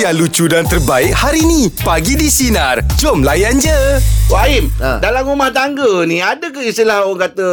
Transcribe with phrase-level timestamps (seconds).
[0.00, 1.68] yang lucu dan terbaik hari ni.
[1.78, 2.80] Pagi di Sinar.
[2.96, 4.00] Jom layan je.
[4.26, 4.96] Wahim, Ha.
[4.96, 7.46] dalam rumah tangga ni ada ke istilah orang kata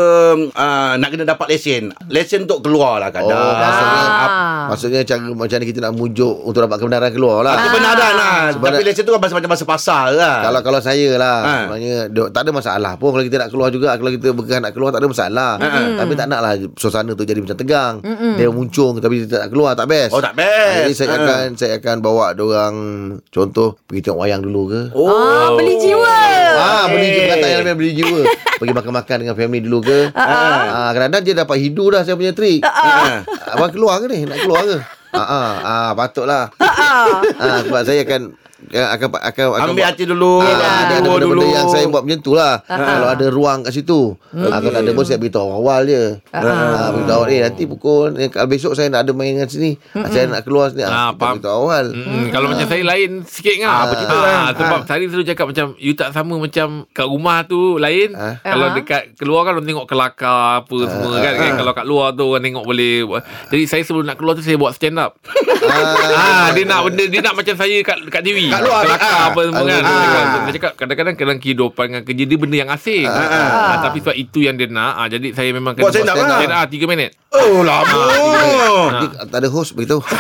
[0.48, 1.90] uh, nak kena dapat lesen?
[2.06, 3.34] Lesen untuk keluar lah Oh, kadang.
[3.34, 4.22] maksudnya Ah.
[4.22, 4.38] ap-
[4.70, 7.58] maksudnya cara macam mana kita nak mujuk untuk dapat kebenaran keluar lah.
[7.58, 7.66] Ah.
[7.66, 8.38] Kebenaran lah.
[8.54, 10.36] Sebab Tapi dah- lesen tu kan macam macam pasal lah.
[10.40, 11.54] Kalau kalau saya lah Ha.
[11.60, 14.72] Sebenarnya duk, Tak ada masalah pun Kalau kita nak keluar juga Kalau kita berkehan nak
[14.72, 15.52] keluar Tak ada masalah
[15.98, 17.94] Tapi tak nak lah Suasana tu jadi macam tegang
[18.36, 20.78] Dia muncung Tapi dia tak nak keluar Tak best Oh, tak best.
[20.78, 21.18] Jadi saya Ha.
[21.18, 22.76] akan Saya akan bawa orang
[23.34, 25.10] Contoh Pergi tengok wayang dulu ke oh.
[25.10, 26.18] Ah, beli jiwa.
[26.58, 28.22] Ah, beli jiwa kata yang namanya beli jiwa.
[28.58, 30.00] Pergi makan-makan dengan family dulu ke?
[30.14, 32.62] Ah, kadang-kadang dia dapat hidu dah saya punya trik.
[32.66, 33.24] Ah.
[33.56, 34.26] Abang keluar ke ni?
[34.28, 34.78] Nak keluar ke?
[35.16, 36.52] Ah, ah, ah patutlah.
[36.60, 38.36] Ah, sebab saya akan
[38.68, 40.42] akan akan, akan Ambil hati dulu.
[40.42, 40.50] Ah,
[40.84, 41.46] ada, benda-benda dulu.
[41.48, 44.00] yang saya buat macam tu lah Kalau ada ruang kat situ
[44.32, 48.28] ah, Kalau tak ada pun saya beritahu awal je ah, Beritahu eh nanti pukul eh,
[48.28, 51.10] Kalau besok saya nak ada main dengan sini ah, Saya nak keluar sini ah, Ah,
[51.10, 51.34] Kita faham.
[51.38, 53.68] beritahu awal Hmm, kalau macam saya lain sikit kan.
[53.68, 54.42] Ah, Ah, betul ah, kan?
[54.56, 54.86] sebab Ah.
[54.86, 58.10] tadi selalu cakap macam you tak sama macam kat rumah tu lain.
[58.14, 58.36] Ah.
[58.40, 58.74] Kalau Ah.
[58.74, 61.34] dekat keluar kan orang tengok kelakar apa semua kan.
[61.36, 61.52] kan.
[61.56, 63.06] Kalau kat luar tu orang tengok boleh.
[63.48, 65.14] Jadi saya sebelum nak keluar tu saya buat stand up.
[65.68, 68.47] ah, dia nak benda dia nak macam saya kat kat TV.
[68.50, 69.28] Kat luar, kelakar ah.
[69.30, 69.82] apa semua kan.
[69.82, 69.88] Ah.
[69.88, 73.06] Dia cakap, dia cakap kadang-kadang dalam kehidupan dengan kerja dia benda yang asing.
[73.06, 74.94] Ah, tapi sebab itu yang dia nak.
[74.96, 76.40] Ah, jadi saya memang Buat stand up lah.
[76.40, 77.12] stand up 3 minit.
[77.28, 78.02] Oh, lama.
[78.90, 80.00] Nanti tak ada host beritahu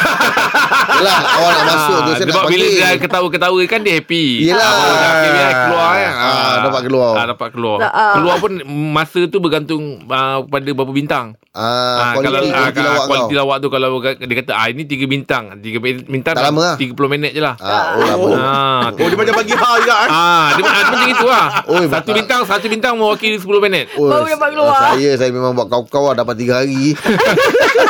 [0.98, 4.25] Yelah awak nak masuk tu Ah, nak sebab bila dia ketawa-ketawa kan dia happy.
[4.50, 4.66] Yelah.
[4.66, 6.14] Ah, okay, keluar kan.
[6.17, 7.11] Ah, dapat keluar.
[7.14, 7.78] Ah, dapat keluar.
[7.83, 8.14] Ah.
[8.17, 8.52] Keluar pun
[8.92, 11.38] masa tu bergantung ah, pada berapa bintang.
[11.53, 11.66] Ah,
[11.98, 15.44] Ah, kualiti, kalau ah, lawak kualiti lawak tu kalau dia kata ah ini 3 bintang.
[15.58, 16.75] 3 bintang Tak lama lah.
[16.78, 17.55] 30 minit je lah.
[17.58, 18.39] Ah, oh, lama.
[18.39, 19.95] Ah, Oh, dia macam bagi hal juga.
[19.95, 20.09] eh?
[20.09, 21.45] Ah, dia, ah, dia macam itu lah.
[21.67, 22.15] Oi, satu bakal.
[22.15, 23.85] bintang, satu bintang mewakili 10 minit.
[23.93, 24.73] Oh, Baru dapat keluar.
[24.73, 26.97] ah, Saya saya memang buat kau-kau lah dapat 3 hari.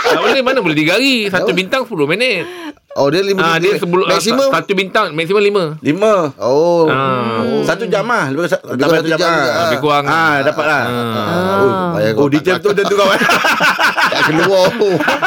[0.04, 1.16] tak boleh, mana boleh 3 hari.
[1.28, 2.44] Satu bintang 10 minit.
[2.94, 4.50] Oh dia 5 Ah, dia sebelum ah, maksimum.
[4.50, 5.78] satu bintang, maksimum 5.
[5.80, 6.34] Lima.
[6.36, 6.90] Oh.
[6.90, 7.46] Ah.
[7.62, 8.26] Satu jam lah.
[8.28, 9.30] Lebih sa- Lebih sampai satu jam ah.
[9.30, 9.52] juga.
[9.62, 10.04] Lebih kurang.
[10.04, 10.82] Ah, dapat lah.
[10.82, 11.28] Ah.
[11.62, 12.82] Oh, bayar Oh, kau di tak jam tu kelakar.
[12.82, 13.20] tentu kawan.
[14.10, 14.66] tak keluar.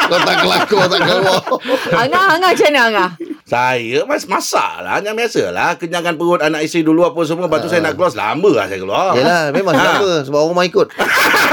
[0.03, 1.41] Kau tak kelakar tak keluar.
[2.01, 3.11] Angah, Angah macam mana Angah?
[3.51, 5.03] Saya mas masak lah.
[5.03, 5.71] Yang biasa lah.
[5.75, 7.51] Kenyangkan perut anak isteri dulu apa semua.
[7.51, 8.15] Lepas tu saya nak keluar.
[8.15, 9.11] Selama lah saya keluar.
[9.19, 10.87] Yalah, memang siapa sebab orang rumah ikut.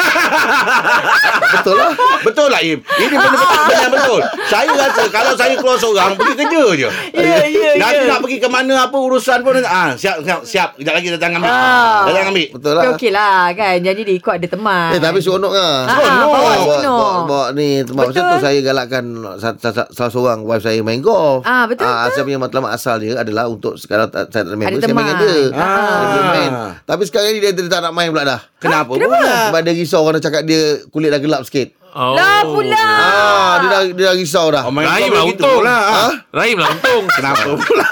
[1.49, 1.91] Betul lah.
[2.19, 6.33] Betul lah Im Ini benar-benar benda yang betul Saya rasa Kalau saya keluar seorang Pergi
[6.37, 8.09] kerja je Ya, ya, Nanti ya.
[8.09, 11.49] nak pergi ke mana Apa urusan pun ah, Siap siap siap Sekejap lagi datang ambil
[11.49, 12.03] Ah.
[12.05, 12.83] Datang ambil Betul lah.
[12.89, 13.75] Okey lah kan.
[13.79, 14.89] Jadi dia ikut ada teman.
[14.89, 16.83] Eh tapi seronok lah Ah, ah, bawa Bawa, seronok.
[16.83, 18.27] bawa, bawa ni masa Betul.
[18.27, 19.03] tu saya galakkan
[19.37, 22.11] sa- sa- sa- Salah seorang wife saya main golf Ah, betul, betul.
[22.11, 25.05] Saya punya matlamat asal dia adalah Untuk sekarang saya tak ada member Ada Saya main
[25.05, 25.57] dengan dia teman.
[25.57, 26.01] Ah.
[26.07, 26.51] Dia main
[26.83, 29.21] Tapi sekarang ni dia, dia tak nak main pula dah Kenapa, Kenapa?
[29.21, 32.13] pula Sebab dia risau Orang cakap dia Kulit dah gelap sikit Oh.
[32.13, 32.77] Lah pula.
[32.77, 34.63] Ah, dia dah dia dah risau dah.
[34.63, 35.57] Oh, Rahim lah untung.
[35.57, 36.11] pula, ah.
[36.29, 37.03] Rahim lah untung.
[37.09, 37.85] Kenapa pula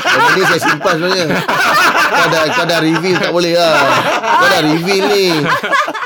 [0.00, 1.26] Benda ni saya simpan sebenarnya.
[2.10, 3.74] kau dah kau dah reveal tak boleh lah.
[4.38, 5.26] Kau dah reveal ni.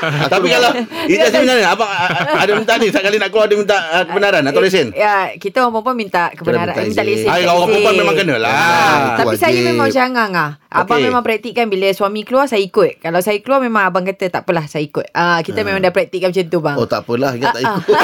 [0.05, 0.69] Tapi kalau
[1.07, 4.43] Ijaz sebenarnya Abang a- a- ada minta ni Sekali nak keluar Dia minta ah, kebenaran
[4.43, 7.25] Atau lesen Ya, kita orang perempuan minta kebenaran, minta minta lesen.
[7.25, 8.51] Kalau orang perempuan memang kena lah.
[8.51, 9.65] Ah, Tapi itu saya wajib.
[9.65, 10.49] memang macam Angah Angah.
[10.67, 11.07] Abang Okey.
[11.07, 12.99] memang praktikkan bila suami keluar saya ikut.
[12.99, 15.07] Kalau saya keluar memang abang kata tak apalah saya ikut.
[15.09, 16.75] Ah kita memang dah praktikkan macam tu bang.
[16.75, 17.77] Oh tak apalah ingat tak Ah, ah.
[17.77, 17.97] ikut.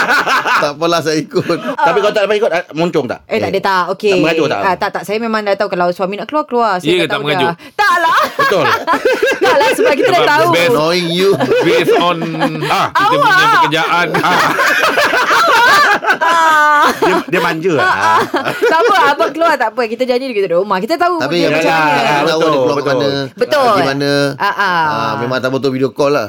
[0.62, 1.44] tak apalah saya ikut.
[1.58, 4.46] Tapi kalau tak dapat ikut ah, Muncung tak Eh tak ada tak Okey Tak mengajuk
[4.46, 4.60] tak?
[4.60, 6.98] ah, Tak tak Saya memang dah tahu Kalau suami nak keluar Keluar Saya Ya ke
[6.98, 7.46] dah tak tahu mengajuk?
[7.46, 7.56] dah.
[7.74, 8.64] Tak lah Betul
[9.38, 10.72] Tak lah sebab kita dah tahu best.
[10.72, 11.30] Knowing you.
[11.62, 12.16] Based on
[12.66, 14.06] Ah, kita punya pekerjaan.
[14.16, 14.38] ah.
[16.96, 17.86] Dia, dia manja lah
[18.46, 21.42] Tak apa Abang keluar tak apa Kita janji kita duduk rumah Kita tahu Tapi dia
[21.42, 22.96] yang macam mana Kita tahu dia keluar ke betul.
[22.96, 23.10] mana.
[23.36, 23.66] Betul.
[23.68, 24.12] Pergi mana.
[24.36, 24.82] Ah, ah.
[24.86, 26.28] Ah, memang tak betul video call lah.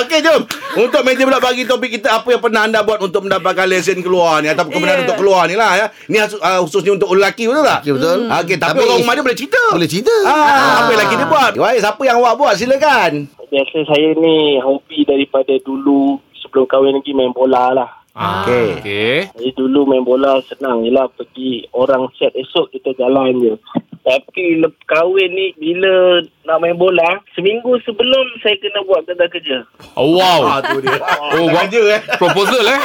[0.00, 0.40] Okey jom
[0.78, 4.38] Untuk meja pula bagi topik kita Apa yang pernah anda buat Untuk mendapatkan lesen keluar
[4.38, 5.04] ni Atau kebenaran Ya.
[5.04, 7.80] untuk keluar ni lah ya Ni khusus, uh, khususnya untuk lelaki betul tak?
[7.80, 8.18] Okey, betul.
[8.26, 10.14] Ah, Okey tapi, Tapi- orang rumah dia boleh cerita Boleh cerita.
[10.22, 13.12] ah, Apa yang lelaki dia buat Baik siapa yang awak buat silakan
[13.48, 17.90] Biasa saya ni hobi daripada dulu sebelum kahwin lagi main bola lah.
[18.12, 18.68] Ah, Okey.
[18.76, 19.16] Okey.
[19.32, 23.54] Jadi dulu main bola senang je lah pergi orang set esok kita jalan je.
[24.02, 29.58] Tapi lep kahwin ni bila nak main bola, seminggu sebelum saya kena buat kerja kerja.
[29.98, 30.40] Oh, wow.
[30.46, 30.96] Ah tu dia
[31.36, 32.80] Oh, Tak buat kerja eh proposal eh.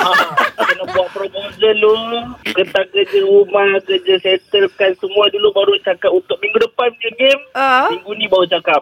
[0.57, 6.59] kena buat proposal dulu, kerja kerja rumah, kerja settlekan semua dulu baru cakap untuk minggu
[6.59, 7.41] depan punya game.
[7.55, 7.87] Ah.
[7.91, 8.81] Minggu ni baru cakap.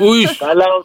[0.00, 0.36] Uish.
[0.38, 0.84] Kalau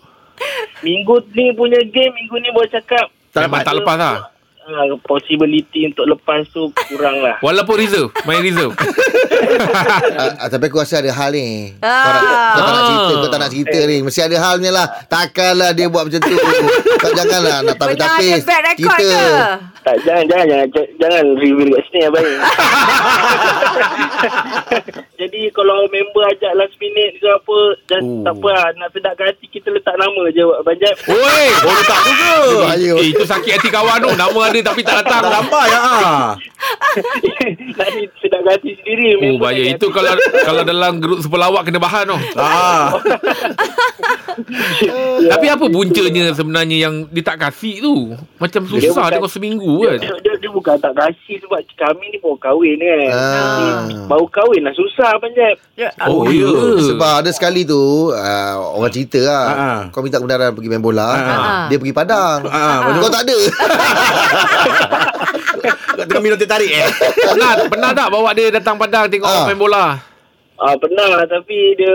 [0.86, 3.08] minggu ni punya game, minggu ni baru cakap.
[3.32, 4.32] Memang tak lepas lah.
[4.72, 7.36] Uh, possibility untuk lepas tu kurang lah.
[7.46, 8.10] Walaupun reserve.
[8.24, 8.72] Main reserve.
[8.72, 11.76] Ah, ah, tapi aku rasa ada hal ni.
[11.76, 12.16] Kau, Ah.
[12.16, 12.24] nak,
[12.56, 12.88] kau tak nak Ah.
[12.88, 13.98] cerita, kau tak nak cerita ni.
[14.00, 14.88] Mesti ada halnya lah.
[15.06, 16.36] Takkanlah dia buat macam tu.
[17.02, 18.28] kau janganlah nak Pernah tapi-tapi.
[18.32, 19.83] ada ke?
[19.83, 22.22] Tak, jangan, jangan, jangan, jangan reveal kat sini, Abang.
[25.18, 27.57] Jadi, kalau member ajak last minute ke apa,
[27.88, 28.22] just, Oh.
[28.24, 28.68] tak apa lah.
[28.75, 30.95] Nak sedapkan hati, kita letak nama je, Abang Jeb.
[31.07, 32.33] Oi, Oh, letak juga.
[32.63, 32.92] Bahaya.
[32.95, 34.10] eh, itu sakit hati kawan tu.
[34.12, 35.22] Nama ada tapi tak datang.
[35.24, 35.80] Tak sampai ya.
[35.80, 36.34] ah.
[37.72, 39.06] Nak di- sedapkan hati sendiri.
[39.12, 39.63] Oh, member bahaya.
[39.68, 40.12] Itu kalau
[40.42, 42.18] kalau dalam grup sepelawak kena bahan tu.
[42.36, 42.89] Ah.
[45.31, 47.94] Tapi apa puncanya sebenarnya yang dia tak kasih tu?
[48.38, 49.98] Macam Dia susah bukan- tengok seminggu kan.
[50.00, 53.12] Dia, dia, dia bukan tak kasih sebab kami ni baru kahwin kan.
[53.12, 53.32] Ah.
[53.32, 53.68] Jadi,
[54.10, 55.56] Baru kahwin lah susah Jeb.
[55.80, 55.90] Ya.
[56.04, 56.52] Oh, ya.
[56.92, 59.72] Sebab ada sekali tu uh, Orang cerita lah Ha, ha.
[59.90, 61.58] Kau minta kebenaran pergi main bola Ha, ha.
[61.72, 63.34] Dia pergi Padang Ha, Kau tak ada
[65.96, 66.84] Kau tengah minum teh tarik eh.
[67.16, 70.11] Pernah, pernah tak bawa dia datang Padang tengok orang main bola?
[70.62, 71.90] Ah pernah tapi dia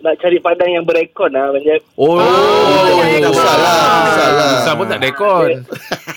[0.00, 1.80] nak cari padang yang berekon lah Abang Jeb.
[1.96, 2.20] Oh.
[3.24, 5.50] Susah lah Susah lah Susah pun tak ada aircon.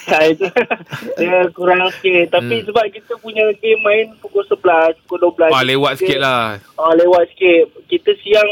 [0.06, 0.46] Ah, itu
[1.18, 2.70] dia kurang sikit tapi hmm.
[2.70, 6.62] sebab kita punya game main pukul 11 pukul 12 Ah, lewat sikit lah.
[6.78, 8.46] ah, lewat sikit kita siang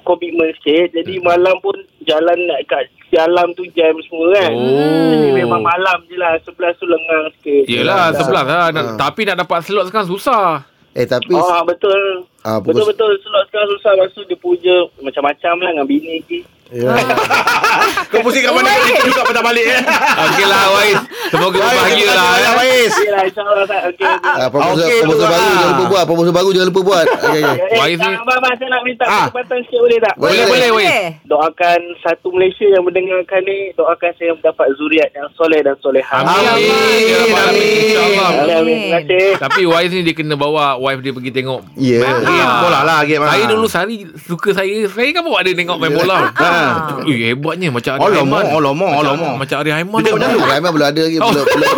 [0.00, 5.12] komitmen sikit jadi malam pun jalan nak kat jalan tu jam semua kan Oh.
[5.12, 8.66] jadi memang malam je lah 11 tu lengang sikit Yelah, sebelah lah.
[8.70, 8.96] Nak, Ah.
[8.98, 10.64] Tapi nak dapat slot sekarang susah.
[10.94, 12.22] Eh tapi Ah betul.
[12.40, 16.38] Ah, pukul- Betul-betul slot sekarang susah Lepas tu dia puja Macam-macam lah dengan bini lagi
[16.74, 16.90] ya.
[18.14, 19.80] Kau pusing kat mana kau itu juga patah balik eh.
[20.24, 20.98] Okey lah, Wais.
[21.28, 22.30] Semoga berbahagia lah.
[22.32, 22.52] Ya, eh.
[22.54, 22.94] Wais.
[22.94, 24.38] Okay lah insyaAllah tak Okay, okay.
[24.38, 27.42] Ah, proposal, Okey, proposal tu baru jangan lupa buat Proposal baru jangan lupa buat okay,
[27.42, 27.66] okay.
[27.66, 29.26] Eh, Wais abang, saya nak minta Ah.
[29.26, 30.14] kesempatan sikit boleh tak?
[30.16, 30.68] Boleh, Boleh.
[30.70, 30.94] Wais.
[31.26, 36.46] Doakan satu Malaysia yang mendengarkan ni Doakan saya mendapat zuriat yang soleh dan soleha Amin.
[36.46, 36.70] Amin.
[37.02, 37.18] Ya.
[37.42, 37.66] Amin.
[37.74, 38.28] InsyaAllah.
[38.30, 38.76] Amin, amin.
[38.78, 41.98] Terima kasih Tapi Wais ni dia kena bawa wife dia pergi tengok Ya.
[41.98, 42.98] main Game bola lah.
[43.02, 44.86] Saya dulu sehari suka saya.
[44.86, 46.30] Saya kan bawa dia tengok main bola.
[46.64, 47.02] Ha.
[47.02, 48.54] Ui, hebatnya macam Ari Alamak, Haiman.
[48.54, 49.34] alamak, Macam- alamak.
[49.38, 49.98] Macam Ari Haiman.
[49.98, 50.28] Dia tengok tu.
[50.30, 50.40] dulu.
[50.44, 51.30] Rahman belum ada lagi Oh.
[51.30, 51.70] belum, belum.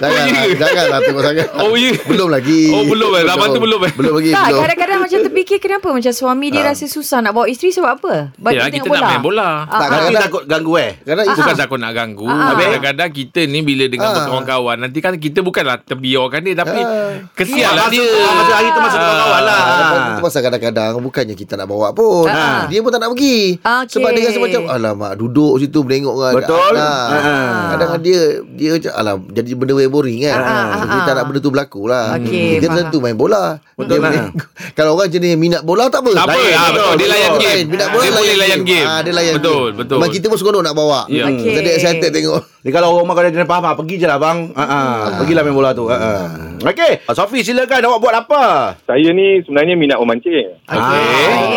[0.00, 0.56] Jangan Oh, ya.
[0.56, 1.92] Jangan lah tengok sangat Oh, ya.
[2.02, 3.22] Belum lagi Oh, belum eh?
[3.22, 3.92] Zaman tu belum eh?
[3.92, 4.60] Belum lagi Tak, belum.
[4.62, 8.14] kadang-kadang macam terfikir kenapa macam suami dia rasa susah nak bawa isteri sebab apa?
[8.34, 9.48] Bagi Ya, kita nak main bola.
[9.62, 10.90] Ah, Tak, kadang-kadang takut ganggu eh.
[11.02, 12.52] Kadang Bukan takut nak ganggu Ah.
[12.54, 14.14] Kadang-kadang kita ni Bila dengan Ah.
[14.16, 17.12] berkawan-kawan Nanti kan kita bukanlah Terbiarkan dia Tapi Ah.
[17.32, 19.02] Kesian lah Masa- dia masa hari tu masa Ah.
[19.02, 19.60] kawan-kawan lah.
[20.08, 22.64] Itu pasal kadang-kadang Bukannya kita nak bawa pun Ah.
[22.66, 23.82] Dia pun tak nak pergi Ah.
[23.84, 26.72] Sebab dia rasa macam Alamak duduk situ Menengok dengan Betul.
[26.72, 27.06] anak.
[27.10, 27.68] Ah.
[27.72, 28.20] Kadang dia
[28.50, 31.16] Dia macam Alah jadi benda yang boring kan Ah, ah, So, ah, Dia tak ah.
[31.16, 34.02] nak benda tu berlaku lah Okey, Dia tentu main bola Betul Dia lah.
[34.06, 34.30] main-
[34.78, 36.94] Kalau orang jenis minat bola tak apa Tak apa ah, betul, betul.
[36.94, 39.76] Dia layan game Lain, minat bola Dia boleh layan game Ah, Dia layan Betul game
[39.76, 41.24] betul Memang kita pun seronok nak bawa Ya.
[41.26, 41.52] Okey.
[41.52, 44.38] Jadi excited tengok Ni kalau orang rumah dah jenis faham ah, Pergi je lah bang
[44.54, 44.94] ah, ah.
[45.18, 46.24] Pergilah main bola tu ah, ah.
[46.62, 48.42] Okey Sofi silakan Awak buat apa
[48.86, 50.54] Saya ni sebenarnya minat memancing.
[50.64, 51.02] Okey.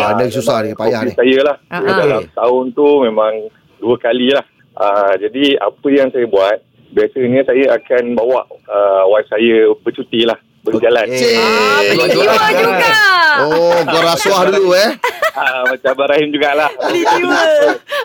[0.02, 1.56] Ah, Ada susah ni Payah ni saya lah.
[1.68, 1.96] Ah, ah.
[1.96, 3.32] dalam tahun tu memang
[3.76, 4.42] dua kali lah.
[4.74, 6.56] Uh, jadi apa yang saya buat,
[6.94, 10.38] biasanya saya akan bawa uh, wife saya bercuti lah.
[10.64, 11.04] Berjalan.
[11.04, 12.90] Cik Ah, beli jiwa juga.
[13.44, 14.96] Oh kau rasuah dulu eh
[15.34, 16.70] Ah, macam Abang Rahim jugalah.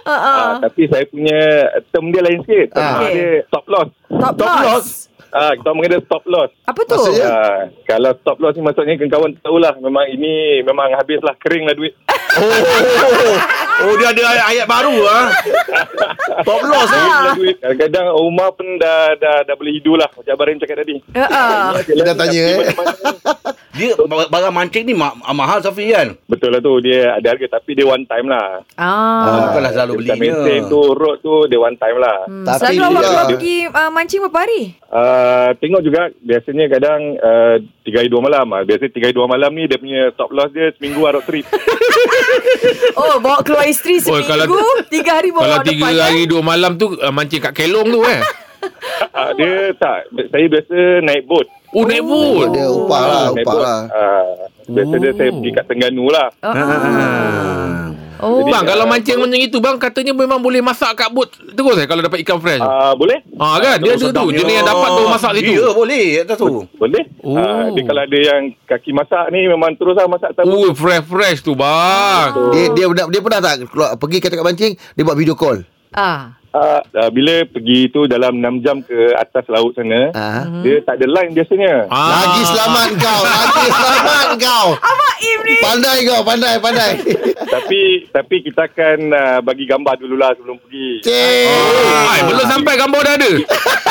[0.04, 0.18] Ah, ah.
[0.28, 1.40] Ah, tapi saya punya
[1.88, 2.74] term dia lain sikit.
[2.74, 3.00] Term Ah.
[3.06, 3.90] dia stop loss.
[4.10, 4.66] Top Top loss.
[4.66, 4.88] loss.
[5.30, 6.50] Ah, kita orang kata stop loss.
[6.66, 6.98] Apa tu?
[6.98, 7.24] Maksudnya?
[7.24, 11.94] Ah, kalau stop loss ni maksudnya kawan-kawan tahulah memang ini memang habislah kering lah duit.
[12.36, 12.50] Oh,
[13.82, 15.26] oh dia ada ayat, ayat baru ah.
[16.48, 17.08] Top loss eh.
[17.36, 17.56] Duit.
[17.60, 20.96] Kadang-kadang rumah pun dah dah dah boleh hidu lah macam Abang Rahim cakap tadi.
[21.14, 21.66] Ah, ah.
[21.82, 22.58] Dia dah tanya eh
[23.72, 26.12] Dia barang mancing ni ma- mahal Sofi kan.
[26.26, 28.60] Betul lah tu dia ada harga tapi dia one time lah.
[28.76, 29.48] Ah.
[29.48, 30.20] Bukanlah selalu Dia belinya.
[30.20, 32.18] maintain tu road tu dia one time lah.
[32.26, 34.62] Hmm, Tapi Selalu awak dia- keluar pergi uh, mancing berapa hari?
[34.86, 37.56] Uh, tengok juga biasanya kadang uh,
[37.90, 38.62] tiga hari dua malam lah.
[38.62, 41.46] Biasanya tiga hari dua malam ni dia punya stop loss dia seminggu road trip.
[42.92, 46.22] Oh, bawa keluar isteri Oh, seminggu, kalau- tiga hari bawa Kalau orang tiga depan, hari
[46.22, 46.30] kan?
[46.30, 48.22] dua malam tu uh, Mancing kat Kelong tu eh
[49.12, 49.98] uh, dia tak.
[50.28, 51.48] Saya biasa naik boat.
[51.72, 54.32] Oh naik boat Dia upah lah Upah lah Uh,
[54.68, 56.28] biasa dia saya pergi kat Tengganu lah.
[56.40, 57.69] Ah, ah.
[58.20, 61.32] Oh, Bang Jadi, kalau ah, mancing macam itu Bang katanya memang boleh masak kat boat
[61.32, 63.24] Terus eh kalau dapat ikan fresh Uh, boleh?
[63.36, 66.68] Ah kan dia ada tu Jenis yang dapat tu masak situ Ya boleh atas tu.
[66.76, 67.04] Boleh.
[67.22, 67.34] Oh.
[67.34, 70.46] Uh, dia kalau ada yang kaki masak ni memang terus lah masak tahu.
[70.46, 74.74] Oh fresh-fresh tu bang dia, dia, dia, dia pernah tak keluar, Pergi kat tempat mancing
[74.94, 76.36] Dia buat video call ah.
[76.50, 80.50] Uh, uh, bila pergi tu dalam 6 jam ke atas laut sana, Ah.
[80.66, 81.86] dia tak ada line biasanya.
[81.88, 82.10] ah.
[82.26, 85.56] Lagi selamat kau Lagi selamat kau Abang Im ni.
[85.60, 86.92] Pandai kau Pandai pandai
[87.50, 91.02] tapi tapi kita akan uh, bagi gambar dululah sebelum pergi.
[91.02, 91.50] Cik
[92.06, 93.32] Ay, belum sampai gambar dah ada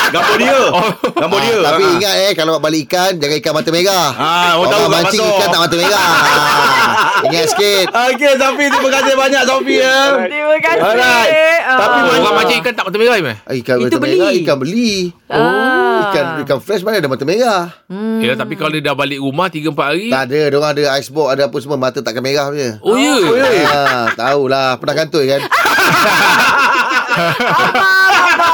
[0.09, 0.59] Gambar dia.
[0.71, 0.89] Oh.
[1.13, 1.59] Gambar dia.
[1.61, 1.95] Tapi Ah.
[1.99, 5.61] ingat eh Kalau balik ikan Jangan ikan mata merah Ah, orang tahu mancing ikan tak
[5.61, 9.99] mata merah Ah, Ingat sikit Okey Sofi terima kasih banyak Sofi ya.
[10.23, 10.83] Terima kasih.
[10.87, 11.31] Alright.
[11.67, 11.79] Ah.
[11.79, 13.17] Tapi Orang mancing ikan tak mata merah
[13.51, 14.39] Ikan Itu mata merah beli.
[14.45, 14.93] Ikan beli
[15.29, 16.09] Ah.
[16.09, 17.69] ikan ikan fresh mana ada mata merah.
[17.85, 18.25] Hmm.
[18.25, 20.09] Ya, tapi kalau dia dah balik rumah 3 4 hari.
[20.09, 22.81] Tak ada, dia orang ada ice box, ada apa semua mata takkan merah punya.
[22.81, 23.45] Oh, ya.
[23.69, 25.41] Ha, tahulah pernah kantoi kan.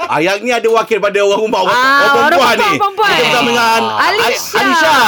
[0.00, 2.72] Ah, yang ni ada wakil pada orang rumah orang, Ah, orang orang perempuan ni.
[2.76, 3.10] perempuan.
[3.10, 4.56] Kita bersama dengan Alisha.
[4.56, 4.98] Alisha.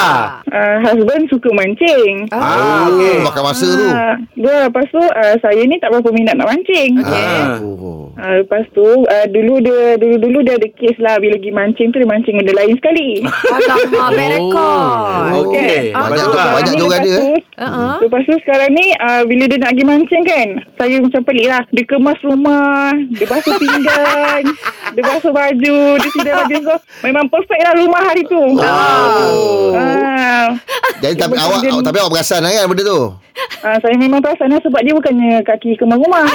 [0.45, 2.13] Uh, husband suka mancing.
[2.29, 2.39] Ah,
[2.83, 3.15] Oh, okey.
[3.19, 3.87] makan masa tu.
[3.87, 6.91] Ah, Dua, lepas tu uh, saya ni tak berapa minat nak mancing.
[7.01, 8.11] Ah, oh.
[8.13, 11.97] Uh, lepas tu uh, dulu dia dulu-dulu dia ada kes lah bila pergi mancing tu
[11.97, 13.09] dia mancing benda lain sekali.
[13.55, 15.31] Alamak, record.
[15.41, 15.77] Okey.
[15.91, 17.17] Ah, Banyak tu, banyak tu orang lepas dia.
[17.17, 17.39] tu, eh.
[17.57, 17.95] Uh-uh.
[18.01, 21.61] Lepas tu sekarang ni uh, Bila dia nak pergi mancing kan Saya macam pelik lah
[21.69, 24.43] Dia kemas rumah Dia basuh pinggan
[24.91, 26.55] Dia basuh baju Dia sidai baju.
[26.61, 28.37] So, Memang perfect lah rumah hari tu.
[28.37, 29.71] Oh.
[29.71, 30.53] Ah,
[30.99, 33.01] Jadi tapi Dia awak dia- tapi awak perasan lah kan benda tu.
[33.61, 36.25] ah, Saya memang perasan lah Sebab dia bukannya Kaki kemas rumah.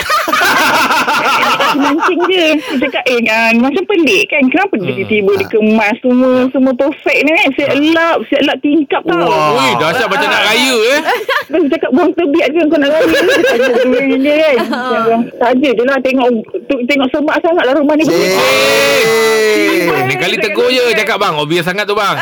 [1.57, 2.45] Kaki mancing je.
[2.57, 4.43] Dia cakap eh ah, Macam pelik kan?
[4.47, 5.95] Kenapa dia tiba-tiba Dia kemas?
[6.01, 7.49] Semua Semua perfect ni kan?
[7.55, 9.29] Siap lap Siap lap tingkap tau.
[9.55, 11.01] Ui, dahsyat macam nak raya eh.
[11.47, 13.19] Terus dia cakap buang tebiat ke kau nak raya.
[14.17, 14.57] Dia kan?
[15.41, 16.29] Saja je lah tengok
[16.87, 19.87] Tengok semak sangat lah rumah ni Eh.
[20.07, 22.15] Ni kali tegur je cakap bang, obvious sangat tu bang.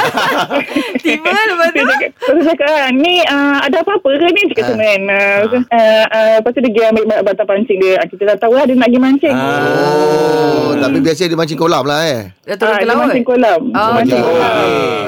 [1.04, 1.76] Tiba lepas tu.
[1.76, 4.42] Dia cakap, Lepas tu cakap ah, Ni uh, ada apa-apa ke ni?
[4.48, 5.60] Cakap tu kan uh, uh,
[6.06, 7.94] uh, Lepas tu dia pergi ambil bat- batang pancing dia.
[7.96, 9.34] Ah, Kita dah tahu lah Dia nak pergi mancing.
[9.36, 12.20] Oh, tapi biasa dia mancing kolam lah eh.
[12.42, 13.00] Dah turun Ah, ke dia laut.
[13.02, 13.60] mancing kolam.
[13.68, 14.54] Oh, Mancing kolam.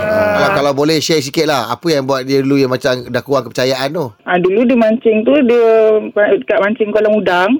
[0.07, 3.45] Kalau, kalau boleh share sikit lah Apa yang buat dia dulu Yang macam dah kurang
[3.47, 4.07] kepercayaan tu?
[4.23, 5.65] Ah, dulu dia mancing tu dia
[6.13, 7.51] dekat mancing kolam udang.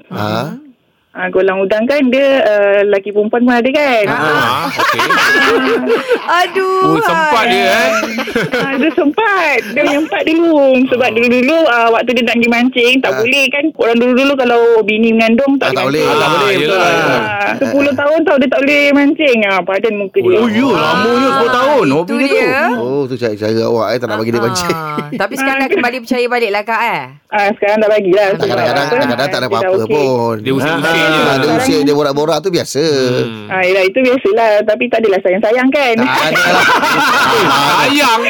[1.17, 1.19] Ha?
[1.19, 4.05] Ah, kolam udang kan dia uh, lelaki perempuan pun ada kan.
[4.05, 5.01] Ah, okey.
[6.39, 6.93] Aduh.
[6.93, 7.91] Oh, sempat dia eh.
[8.37, 13.09] Ah, dia sempat Dia menyempat dulu Sebab dulu-dulu uh, Waktu dia nak pergi mancing Tak
[13.09, 13.17] Ah.
[13.17, 16.05] boleh kan Orang dulu-dulu Kalau bini mengandung Ah, Tak, tak boleh.
[16.05, 17.81] tak boleh, Ah, betul lah.
[17.81, 21.29] Ah, 10 tahun tau Dia tak boleh mancing ah, Padan muka dia Oh, ya, lamanya
[21.33, 21.85] 10 tahun.
[21.87, 22.35] Oh, Itu bila tu.
[22.37, 22.61] dia.
[22.77, 25.97] Oh tu cara-cara awak eh Tak nak bagi dia mancing Ah, Tapi sekarang dah kembali
[25.99, 27.01] percaya balik lah kak eh.
[27.27, 31.21] ah, Sekarang dah bagilah Tak kadang-kadang tak ada dia apa-apa pun Dia usik-usik je.
[31.21, 32.83] Ah, Dia usik Dia borak-borak tu biasa
[33.17, 33.47] Hmm.
[33.47, 36.65] Ah, yelah, itu biasalah Tapi tak adalah sayang-sayang kan Tak ada lah
[37.79, 38.21] Sayang.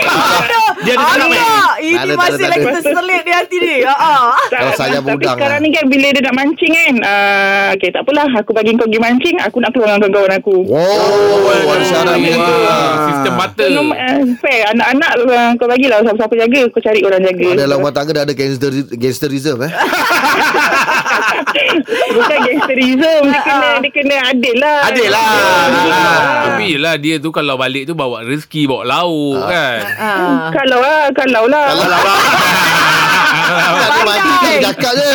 [0.77, 1.45] Dia ada cakap eh.
[1.77, 2.73] Ini ada, masih ada, lagi ada.
[2.77, 3.77] terselit di hati dia.
[3.87, 4.37] Ah, ah.
[4.47, 5.65] Kalau sayang tapi budang sekarang lah.
[5.65, 6.95] ni kan Bila dia nak mancing kan
[7.73, 11.49] Okay tak apalah Aku bagi kau pergi mancing Aku nak keluar dengan kawan-kawan aku Oh
[11.67, 13.65] Ada syarat tu Ah, Sistem mata.
[13.67, 13.89] Uh,
[14.37, 15.11] fair Anak-anak
[15.55, 18.71] kau bagilah Siapa-siapa jaga Kau cari orang jaga Ada dalam rumah tangga dah ada gangster,
[18.93, 19.71] gangsterism eh.
[22.17, 25.27] Bukan gangsterism Dia kena Dia kena adil lah Adil lah.
[25.27, 26.33] Ah.
[26.51, 29.79] Tapi yelah dia tu kalau balik tu bawa rezeki, bawa lauk kan.
[29.97, 30.49] Ah.
[30.51, 31.65] Kalau lah Kalau lah
[33.37, 35.11] Tak ada mancing tak ada cakap je.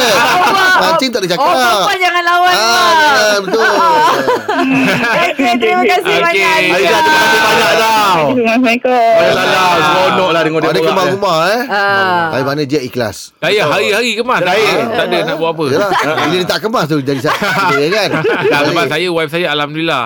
[0.83, 1.43] Mancing tak ada cakap.
[1.43, 2.53] Oh, perempuan jangan lawan.
[2.53, 3.63] Ah, jangan, betul.
[5.23, 6.57] Okey, terima kasih banyak.
[6.63, 7.01] Aisyah, Aisyah.
[7.03, 8.21] terima kasih banyak tau.
[8.23, 11.61] Assalamualaikum Alah, seronok lah dengar dia Ada kemar rumah eh.
[11.69, 12.25] Ah.
[12.33, 13.17] Hari mana je ikhlas.
[13.41, 14.41] Saya hari-hari kemas.
[14.43, 14.55] Ah,
[14.93, 15.65] Tak ada nak buat apa.
[15.73, 18.09] Yalah, bila dia tak kemas tu jadi sakit dia kan.
[18.23, 20.05] Tak sebab saya wife saya alhamdulillah.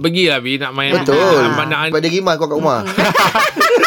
[0.00, 0.92] Pergilah bi nak main.
[0.96, 1.52] Betul.
[1.52, 2.80] Nak, nak, Pada gimas kau kat rumah.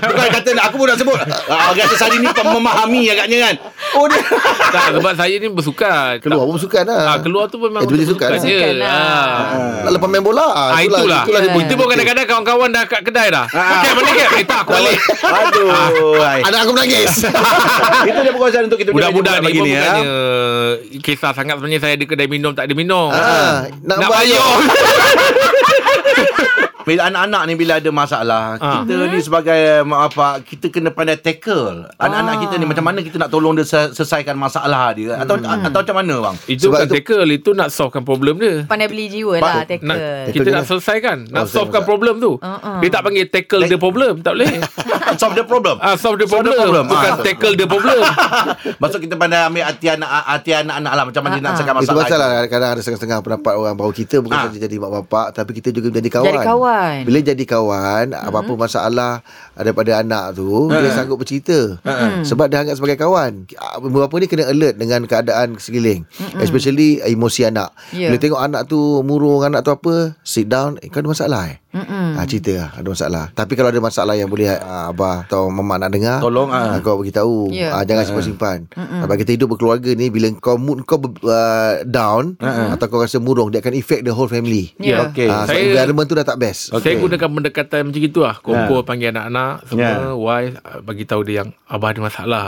[0.00, 1.18] Bukan kata nak, aku pun nak sebut.
[1.46, 3.54] Ah, Kata Sari ni memahami agaknya kan.
[3.92, 4.20] Oh, dia.
[4.70, 6.18] tak sebab saya ni bersukan.
[6.18, 7.02] Keluar pun sukan lah.
[7.06, 8.86] Ah, keluar tu memang Eh, tu dia untuk sukan bersukan lah.
[8.86, 9.38] lah.
[9.50, 9.82] Ah.
[9.82, 10.46] Nak lepas main bola.
[10.46, 11.22] Ah, Ah, itulah.
[11.22, 13.46] itulah dia Itu pun kadang-kadang kawan-kawan dah kat kedai dah.
[13.46, 14.24] Pakai mana ke?
[14.32, 14.98] Eh tak aku balik.
[15.40, 15.70] Aduh.
[16.20, 16.40] hai.
[16.42, 17.12] Anak aku menangis.
[18.08, 19.72] Itu dia perkongsian untuk kita Budak-budak ni pun ni.
[19.72, 19.82] ya.
[19.82, 20.04] bukannya
[21.00, 23.10] kisah sangat sebenarnya saya ada kedai minum tak ada minum.
[23.10, 24.46] Ah, nak nak bayar.
[26.82, 28.80] Bila anak-anak ni bila ada masalah, Ah.
[28.80, 31.86] kita ni sebagai mak bapak, kita kena pandai tackle.
[31.94, 32.40] Anak-anak Ah.
[32.40, 35.96] kita ni macam mana kita nak tolong dia se- selesaikan masalah dia atau atau macam
[35.96, 36.36] mana bang?
[36.46, 39.86] Itu Sebab bukan itu- tackle Itu nak solvekan problem dia Pandai beli jiwa lah, tackle.
[39.86, 39.96] nak,
[40.30, 41.88] kita nak selesaikan Nak Oh, solvekan selesai.
[41.88, 42.78] problem tu Uh-uh.
[42.78, 44.48] Dia tak panggil tackle the problem Tak boleh
[45.20, 45.76] Solve the problem.
[45.78, 46.84] ah, Solve the Solve the problem, problem.
[46.88, 47.18] Bukan Ah.
[47.20, 48.00] tackle the problem
[48.82, 51.80] Maksud kita pandai ambil hati anak hati anak-anak lah macam mana dia nak selesaikan Itu
[51.82, 52.00] masalah.
[52.00, 54.44] pasal lah kadang-kadang ada setengah-setengah pendapat orang bahawa kita bukan Ah.
[54.46, 56.26] saja jadi mak bapak tapi kita juga menjadi kawan.
[56.26, 56.68] Jadi kawan.
[57.06, 59.24] Bila jadi kawan, apa-apa masalah
[59.54, 61.76] daripada anak tu, dia sanggup bercerita.
[62.24, 63.46] Sebab dia anggap sebagai kawan.
[63.90, 66.08] Bapa ni kena alert dengan keadaan sekeliling.
[66.40, 67.74] Especially emosi anak.
[67.92, 68.08] Ya.
[68.10, 71.58] Bila tengok anak tu murung, anak tu apa, sit down, eh, kau ada masalah eh?
[71.70, 72.18] Mm-mm.
[72.18, 75.78] Ha, cerita lah ada masalah Tapi kalau ada masalah yang boleh uh, Abah atau Mama
[75.78, 76.74] nak dengar Tolong, ah.
[76.74, 76.78] ah.
[76.80, 77.70] Kau beritahu Ya.
[77.72, 82.34] ah, Jangan simpan-simpan Sebab kita hidup berkeluarga ni Bila kau mood kau ber, uh, down
[82.42, 85.06] Atau kau rasa murung Dia akan affect the whole family Ya.
[85.06, 85.26] Okey.
[85.26, 88.82] Ah, so Saya- environment tu dah tak best Saya gunakan pendekatan macam itu lah Kumpul
[88.82, 90.10] panggil anak-anak Semua Ya.
[90.12, 92.46] Wife Bagi tahu dia yang Abah ada masalah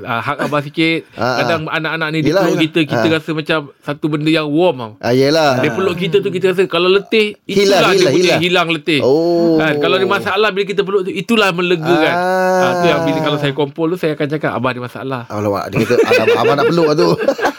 [0.00, 1.06] uh, hak abah sikit.
[1.14, 2.64] Kadang anak-anak ni dia Yelah, peluk yelah.
[2.66, 3.12] kita, kita Ah.
[3.14, 4.98] rasa macam satu benda yang warm.
[4.98, 5.60] Ah, yelah.
[5.60, 8.42] Dia peluk kita tu kita rasa kalau letih Hilang, itulah dia hilang, punya hilang.
[8.42, 9.00] hilang letih.
[9.02, 9.56] Oh.
[9.60, 12.14] Kan kalau ada masalah bila kita peluk tu itulah melegakan.
[12.14, 12.62] Ah.
[12.62, 12.72] Ah.
[12.80, 15.22] tu yang bila kalau saya kumpul tu saya akan cakap abah ada masalah.
[15.28, 17.08] Alamak, dia kata abang nak peluk lah tu.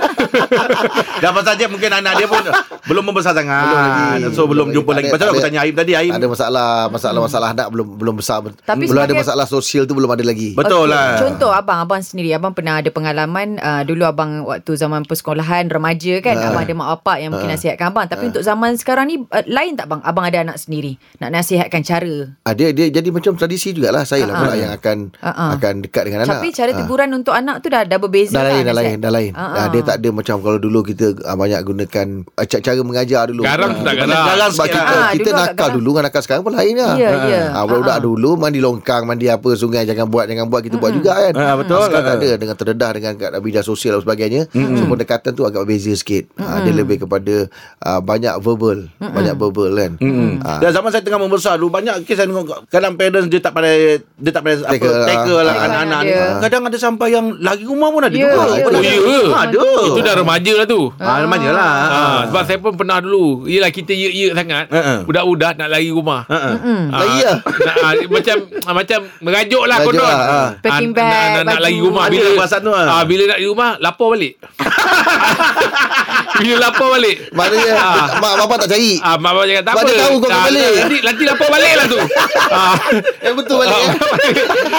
[1.20, 2.44] Dah pasal dia mungkin anak dia pun
[2.86, 3.64] belum membesar sangat.
[3.66, 4.08] Belum lagi.
[4.32, 5.10] So belum Belum jumpa lagi.
[5.10, 6.12] Pasal ada- aku tanya Aim tadi Aim.
[6.12, 8.44] ada masalah, masalah-masalah anak belum belum besar.
[8.44, 10.54] Tapi belum ada masalah sosial tu belum ada lagi.
[10.54, 11.08] Betul Okey, lah.
[11.18, 16.20] Contoh abang, abang sendiri, abang pernah ada pengalaman uh, dulu abang waktu zaman persekolahan remaja
[16.20, 16.50] kan, Ah.
[16.50, 18.06] abang ada mak bapak yang mungkin nasihatkan abang.
[18.06, 20.02] Tapi untuk zaman sekarang ni uh, lain tak bang?
[20.02, 22.16] Abang ada anak sendiri, nak nasihatkan cara.
[22.44, 24.04] Ah, dia dia jadi macam tradisi jugalah.
[24.04, 24.58] Saya lah Ah, pula ah.
[24.58, 25.52] yang akan ah.
[25.54, 26.36] akan dekat dengan anak.
[26.36, 29.12] Tapi cara teguran untuk anak tu dah dah berbeza Dah lah, lain, dah lain, dah
[29.12, 29.32] lain.
[29.34, 29.68] Ah, Ah, ah.
[29.68, 32.08] dia tak ada macam kalau dulu kita ah, banyak gunakan
[32.40, 33.42] ca- cara mengajar dulu.
[33.42, 34.26] Garang Ah, tak kita- garang.
[34.28, 34.80] Garang Sebab kita.
[34.82, 35.74] Ah, kita dulu nakal garang.
[35.76, 36.94] dulu dengan nakal sekarang pun lain lah.
[36.96, 37.42] Ya, ya.
[37.60, 38.02] Budak-budak ah.
[38.02, 41.34] dulu mandi longkang, mandi apa sungai jangan buat jangan buat kita buat juga kan.
[41.58, 41.80] Betul.
[41.82, 44.42] Sekarang tak ada dengan terdedah dengan kat bidang sosial dan sebagainya.
[44.52, 46.30] So pendekatan tu agak berbeza sikit.
[46.36, 47.48] Dia lebih kepada
[47.80, 49.92] ah, banyak verbal, banyak verbal kan.
[50.60, 53.98] Dan zaman saya tengah membesar dulu banyak kes saya tengok kadang parents dia tak pandai
[54.00, 54.76] dia tak pandai apa
[55.06, 55.46] Tackle lah.
[55.46, 56.14] lah anak-anak ni.
[56.40, 58.42] Kadang ada sampai yang lagi rumah pun ada Ya, juga.
[58.52, 58.66] ya.
[58.66, 59.20] Oh ya ke?
[59.30, 59.60] Ah, Ada.
[59.86, 60.82] Itu dah remaja lah tu.
[60.96, 61.72] Ah, remaja lah.
[61.86, 63.46] Ah, sebab saya pun pernah dulu.
[63.46, 64.68] Yelah kita ye-ye sangat.
[64.68, 64.96] Ha, ha.
[65.02, 66.24] Budak-budak nak lari rumah.
[66.26, 66.52] Ha, ha.
[66.54, 67.38] Ah, Lari lah.
[67.40, 70.06] nak, ah, macam ah, macam merajuk lah Merajuk konon.
[70.06, 70.48] lah, ah.
[70.60, 72.84] Packing Ah, bag, nak, nak, nak lari rumah bila tu, ah.
[72.92, 74.34] ah, bila nak di rumah lapor balik.
[76.40, 77.18] bila lapor balik.
[77.32, 78.06] Maknanya Ah.
[78.18, 78.96] mak bapak tak cari.
[79.00, 79.90] Ah, mak bapak cakap tak Mak apa.
[79.90, 80.72] dia tahu kau akan Ah, balik.
[80.74, 82.00] Nanti, nanti lapor balik lah tu.
[82.60, 82.76] ah.
[83.20, 83.76] Eh betul balik.
[83.76, 83.94] Ah, eh.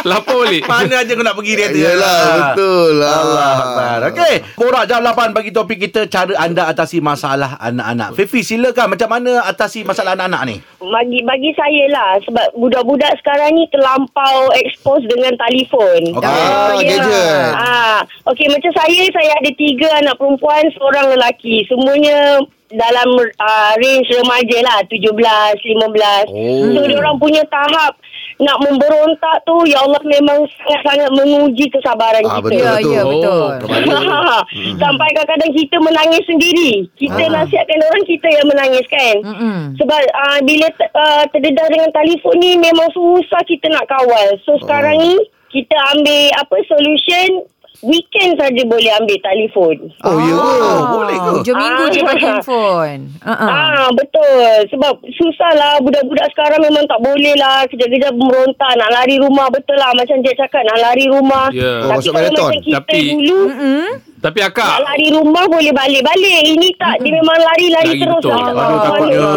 [0.04, 0.62] lapor balik.
[0.64, 1.78] Mana aja kau nak pergi dia kata.
[1.80, 2.34] Yalah, Ah.
[2.42, 3.12] betul lah.
[3.20, 3.98] Allah Akbar.
[4.10, 8.14] Okey, borak jam 8 bagi topik kita cara anda atasi masalah anak-anak.
[8.14, 10.56] Fifi silakan macam mana atasi masalah anak-anak ni?
[10.90, 16.00] bagi bagi saya lah sebab budak-budak sekarang ni terlampau expose dengan telefon.
[16.18, 16.26] Okey.
[16.26, 16.86] Ah, ya.
[16.86, 17.50] gadget.
[17.54, 18.00] Ah,
[18.34, 21.62] okey macam saya saya ada tiga anak perempuan, seorang lelaki.
[21.70, 26.30] Semuanya dalam uh, range remaja lah 17, 15.
[26.30, 26.70] Oh.
[26.70, 27.98] So dia orang punya tahap
[28.40, 32.44] nak memberontak tu ya Allah memang sangat-sangat menguji kesabaran Ah, kita.
[32.46, 32.88] betul, Ya, betul.
[32.88, 33.50] ya, betul.
[33.60, 34.38] Remaja.
[34.76, 36.70] Sampai kadang-kadang kita menangis sendiri.
[36.94, 37.32] Kita Ah.
[37.36, 39.16] nasihatkan orang kita yang menangis kan.
[39.22, 39.56] Mm-mm.
[39.76, 44.28] Sebab uh, bila uh, terdedah dengan telefon ni memang susah kita nak kawal.
[44.42, 45.14] So sekarang ni
[45.50, 47.44] kita ambil apa solution
[47.82, 49.76] weekend saja boleh ambil telefon.
[50.00, 50.72] Oh, ya ke?
[50.86, 51.30] boleh ke?
[51.34, 52.06] Hujung minggu je Ah.
[52.06, 53.00] pakai handphone.
[53.20, 53.48] Uh-uh.
[53.48, 59.16] Ah betul sebab susah lah budak-budak sekarang memang tak boleh lah kejap-kejap merontak nak lari
[59.16, 61.48] rumah betul lah macam dia cakap nak lari rumah.
[61.50, 61.80] Ya.
[61.80, 62.44] Oh, Tapi masuk kalau marathon.
[62.46, 63.86] macam kita Tapi- dulu Mm-mm.
[64.20, 66.40] Tapi nak akak lari rumah boleh balik-balik.
[66.46, 68.30] Ini tak dia memang lari-lari Lari terus betul.
[68.30, 68.52] lah.
[68.92, 69.28] Aduh,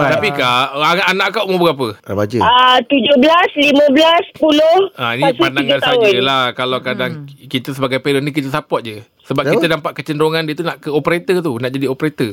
[0.00, 0.08] Ah.
[0.10, 1.86] Tapi kak Anak, anak kau umur berapa?
[2.02, 2.38] Remaja.
[2.40, 3.20] Ah, 17,
[3.54, 4.96] 15, 10.
[4.96, 6.00] Ha, ni lepas tu pandangan tiga tahun.
[6.02, 9.54] saja lah Kalau kadang Kita sebagai parent ni Kita support je Sebab Kenapa?
[9.54, 12.32] kita nampak kecenderungan dia tu Nak ke operator tu Nak jadi operator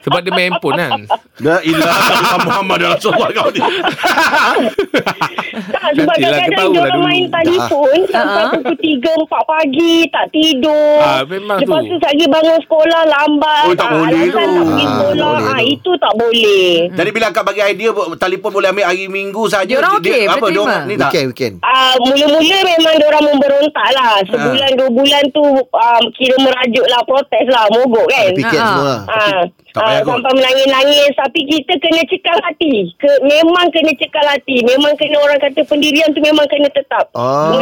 [0.00, 0.90] Sebab dia main handphone kan
[1.38, 3.60] La ilaha Muhammad Rasulullah kau ni.
[3.60, 10.98] Tak, sebab Nantilah, kadang-kadang dia orang main telefon sampai pukul 3, 4 pagi, tak tidur.
[11.00, 11.88] Ah, memang Lepas tu.
[11.90, 13.62] tu lagi bangun sekolah lambat.
[13.62, 14.30] Oh, tak Ah, boleh alasan tu.
[14.30, 15.10] tak pergi Ah, sekolah.
[15.10, 15.66] tak boleh Ah, tu.
[15.66, 16.64] itu tak boleh.
[16.90, 19.66] Jadi bila akak bagi idea bu- telefon boleh ambil hari Minggu saja.
[19.66, 21.10] Dia orang okey, apa dia orang ni tak?
[21.10, 21.54] Weekend, weekend.
[21.60, 24.12] Ah, mula-mula memang dia orang memberontak lah.
[24.24, 28.30] Sebulan, dua bulan tu um, kira merajuk lah, protes lah, mogok kan.
[28.30, 29.00] Ah, semua lah.
[29.06, 30.12] Ah, tak ah, payah kot.
[30.18, 32.74] sampai menangis-nangis tapi kita kena cekal hati.
[32.98, 34.56] Ke, memang kena cekal hati.
[34.66, 37.06] Memang kena orang kata pendirian tu memang kena tetap.
[37.14, 37.54] Ah.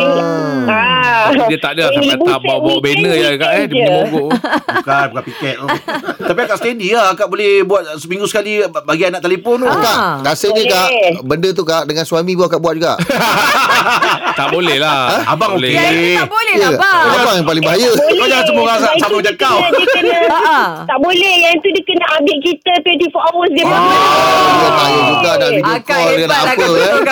[0.69, 1.29] Ah.
[1.49, 4.31] Dia tak ada Yang sampai tak bawa-bawa banner je kak eh Dia punya mogok
[4.79, 5.69] Bukan, bukan piket tu.
[6.25, 7.07] Tapi akak steady lah.
[7.13, 9.69] Akak boleh buat seminggu sekali bagi anak telefon tu.
[9.69, 9.77] Ah.
[9.79, 9.97] Kak,
[10.33, 10.89] rasanya kak,
[11.25, 12.95] benda tu kak dengan suami pun akak buat juga.
[14.39, 15.75] Tak boleh lah Abang boleh.
[15.75, 17.07] itu tak boleh lah Ya, bang.
[17.11, 17.91] Abang yang paling bahaya.
[17.91, 19.59] Kau jangan semua orang Sebab sama macam kau.
[20.87, 25.51] Tak boleh Yang tu dia kena update kita 24 hours dia Dia tanya juga nak
[25.51, 26.93] video Akak call dia lah apa eh.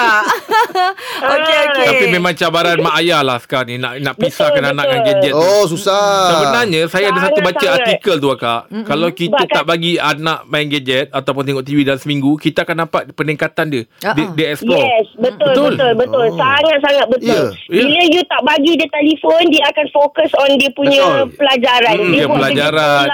[1.37, 1.87] Okey okey.
[1.87, 4.93] Tapi memang cabaran mak ayah lah sekarang ni Nak nak pisahkan Betul, anak betul.
[4.93, 6.11] dengan gadget tu Oh, susah.
[6.29, 8.61] Sebenarnya saya ada satu baca artikel tu akak.
[8.83, 12.77] Kalau kita tak kan- bagi anak main gadget ataupun tengok TV dalam seminggu, kita akan
[12.79, 13.83] nampak peningkatan dia.
[14.01, 14.29] Dia, Ah-ah.
[14.33, 14.83] dia explore.
[14.83, 15.71] Yes, betul, Betul.
[15.71, 16.25] betul, betul.
[16.25, 16.37] Oh.
[16.37, 17.45] Sangat-sangat betul.
[17.65, 17.79] Ya.
[17.79, 21.37] Bila you tak bagi dia telefon, dia akan fokus on dia punya Betul.
[21.37, 21.95] pelajaran.
[21.95, 23.07] Hmm, dia dia pelajaran.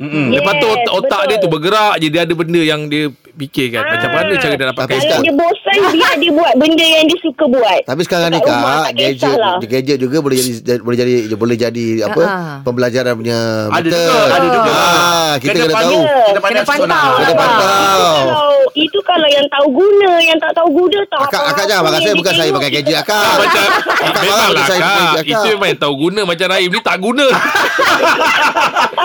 [0.00, 0.26] Mm-mm.
[0.26, 1.42] Yes, Lepas tu otak, otak dia betul.
[1.42, 2.06] tu bergerak je.
[2.06, 5.76] Dia ada benda yang dia fikirkan macam mana cara dia dapatkan Tapi Kalau dia bosan
[5.88, 9.16] Biar dia buat Benda yang dia suka buat Tapi sekarang ni Kat rumah kak gadget
[9.16, 9.56] kisahlah.
[9.62, 12.58] gadget juga boleh jadi boleh jadi boleh jadi apa Ah.
[12.60, 13.38] pembelajaran punya
[13.70, 14.70] Ada juga, ada juga.
[14.70, 16.00] Ah, kita Kena kena tahu.
[16.02, 17.10] Kena pandai Kena pantau.
[17.16, 18.02] Kena pantau.
[18.20, 21.50] Kalau itu kalau yang tahu guna, yang tak tahu guna tak Akak apa.
[21.50, 23.24] akak jangan marah saya bukan saya pakai gadget akak.
[23.36, 25.50] Macam Akak marah Memanglah macam saya pakai kak gadget Itu akak.
[25.50, 27.26] memang yang tahu guna Macam Rahim ni tak guna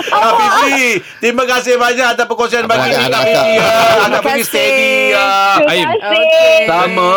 [0.08, 0.86] Ah, Fifi,
[1.18, 4.06] terima kasih banyak atas perkongsian bagi kita ah.
[4.06, 4.44] Anak Terima kasih.
[4.44, 4.92] steady.
[5.12, 5.56] ah.
[5.56, 5.86] Terima Aim.
[5.88, 6.64] kasih.
[6.66, 7.12] Sama.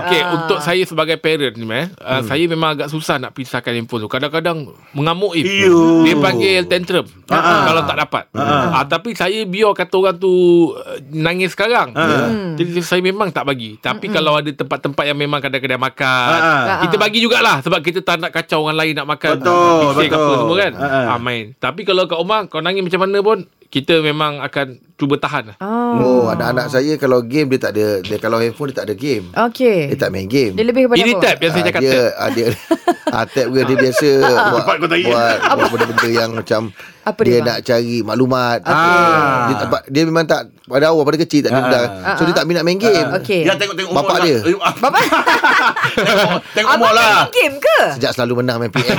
[0.00, 0.34] Okey, Ah.
[0.34, 4.10] untuk saya sebagai parent ni eh, uh, saya memang agak susah nak pisahkan handphone tu.
[4.10, 5.44] Kadang-kadang mengamuk Im.
[5.44, 6.02] Iyo.
[6.02, 7.64] Dia panggil tantrum Ah.
[7.64, 8.24] kalau tak dapat.
[8.32, 10.32] Ah, tapi saya biar kata orang tu
[10.70, 11.92] uh, nangis sekarang.
[11.92, 12.54] Ah.
[12.54, 13.76] Jadi saya memang tak bagi.
[13.76, 16.80] Tapi kalau ada tempat-tempat yang memang kedai-kedai makan, Ah.
[16.82, 19.38] kita bagi jugalah sebab kita tak nak kacau orang lain nak makan.
[19.38, 20.18] Betul, betul.
[20.18, 20.72] apa semua kan.
[20.74, 21.04] Ah, ah.
[21.10, 21.44] Ah, main.
[21.56, 23.38] Tapi kalau kat rumah kau nangis macam mana pun
[23.70, 25.56] kita memang akan cuba tahan lah.
[25.96, 29.32] Oh, anak-anak saya kalau game dia tak ada dia kalau handphone dia tak ada game.
[29.32, 29.88] Okey.
[29.88, 30.52] Dia tak main game.
[30.52, 31.22] Dia lebih kepada Ini apa?
[31.24, 32.12] tab yang saya Ah, cakap dia, tab.
[32.14, 32.46] ah, dia
[33.16, 34.08] ah, tab ke dia biasa
[34.52, 35.06] buat, tanya.
[35.08, 36.60] buat, buat benda-benda yang macam
[37.00, 38.58] Apa dia dia, nak cari maklumat.
[38.62, 39.48] Ah.
[39.48, 41.64] Dia, tak- dia memang tak pada awal pada kecil tak ada Ah.
[41.64, 41.86] budak.
[42.14, 43.08] So dia tak minat main game.
[43.16, 43.42] Okey.
[43.42, 44.22] Dia tengok-tengok umur Bapak lah.
[44.22, 44.36] dia.
[44.38, 44.74] Eh, ah.
[44.76, 47.12] tengok, tengok umur Abang lah.
[47.16, 47.78] main game ke?
[47.96, 48.94] Sejak selalu menang main PM.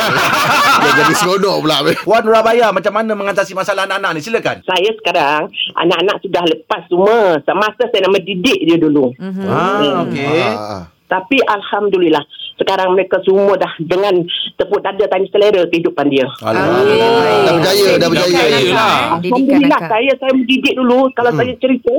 [0.82, 1.78] dia jadi seronok pula.
[2.10, 4.22] Wan Nurabaya macam mana mengatasi masalah anak-anak ni?
[4.22, 4.58] Silakan.
[4.64, 5.42] Saya sekarang
[5.92, 7.20] anak-anak sudah lepas semua.
[7.44, 9.12] Semasa saya nak mendidik dia dulu.
[9.20, 9.46] Mhm.
[9.52, 10.40] Ah, okey.
[10.40, 10.84] Ah, ah.
[11.12, 12.24] Tapi alhamdulillah
[12.56, 14.24] sekarang mereka semua dah dengan
[14.56, 16.24] tepuk dada tanya selera kehidupan dia.
[16.40, 17.12] Alhamdulillah.
[17.44, 18.60] Dah berjaya, dah berjaya.
[18.72, 19.20] Lah.
[19.20, 21.92] Alhamdulillah saya saya mendidik dulu kalau saya cerita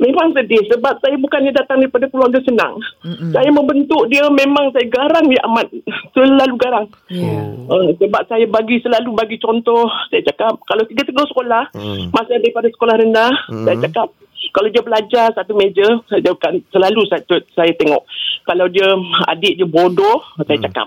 [0.00, 2.80] Memang sedih sebab saya bukannya datang daripada keluarga senang.
[3.04, 3.36] Mm-mm.
[3.36, 5.68] Saya membentuk dia memang saya garang dia amat.
[6.16, 6.86] Selalu garang.
[7.12, 7.44] Ya.
[7.68, 9.84] Uh, sebab saya bagi selalu bagi contoh.
[10.08, 11.68] Saya cakap kalau tiga tegur sekolah.
[11.76, 12.08] Hmm.
[12.16, 13.32] Masa daripada sekolah rendah.
[13.52, 14.08] Saya cakap
[14.50, 15.86] kalau dia belajar satu meja.
[16.06, 17.22] Saya akan selalu saya,
[17.54, 18.02] saya tengok.
[18.44, 18.88] Kalau dia
[19.28, 20.20] adik dia bodoh.
[20.42, 20.86] Saya cakap.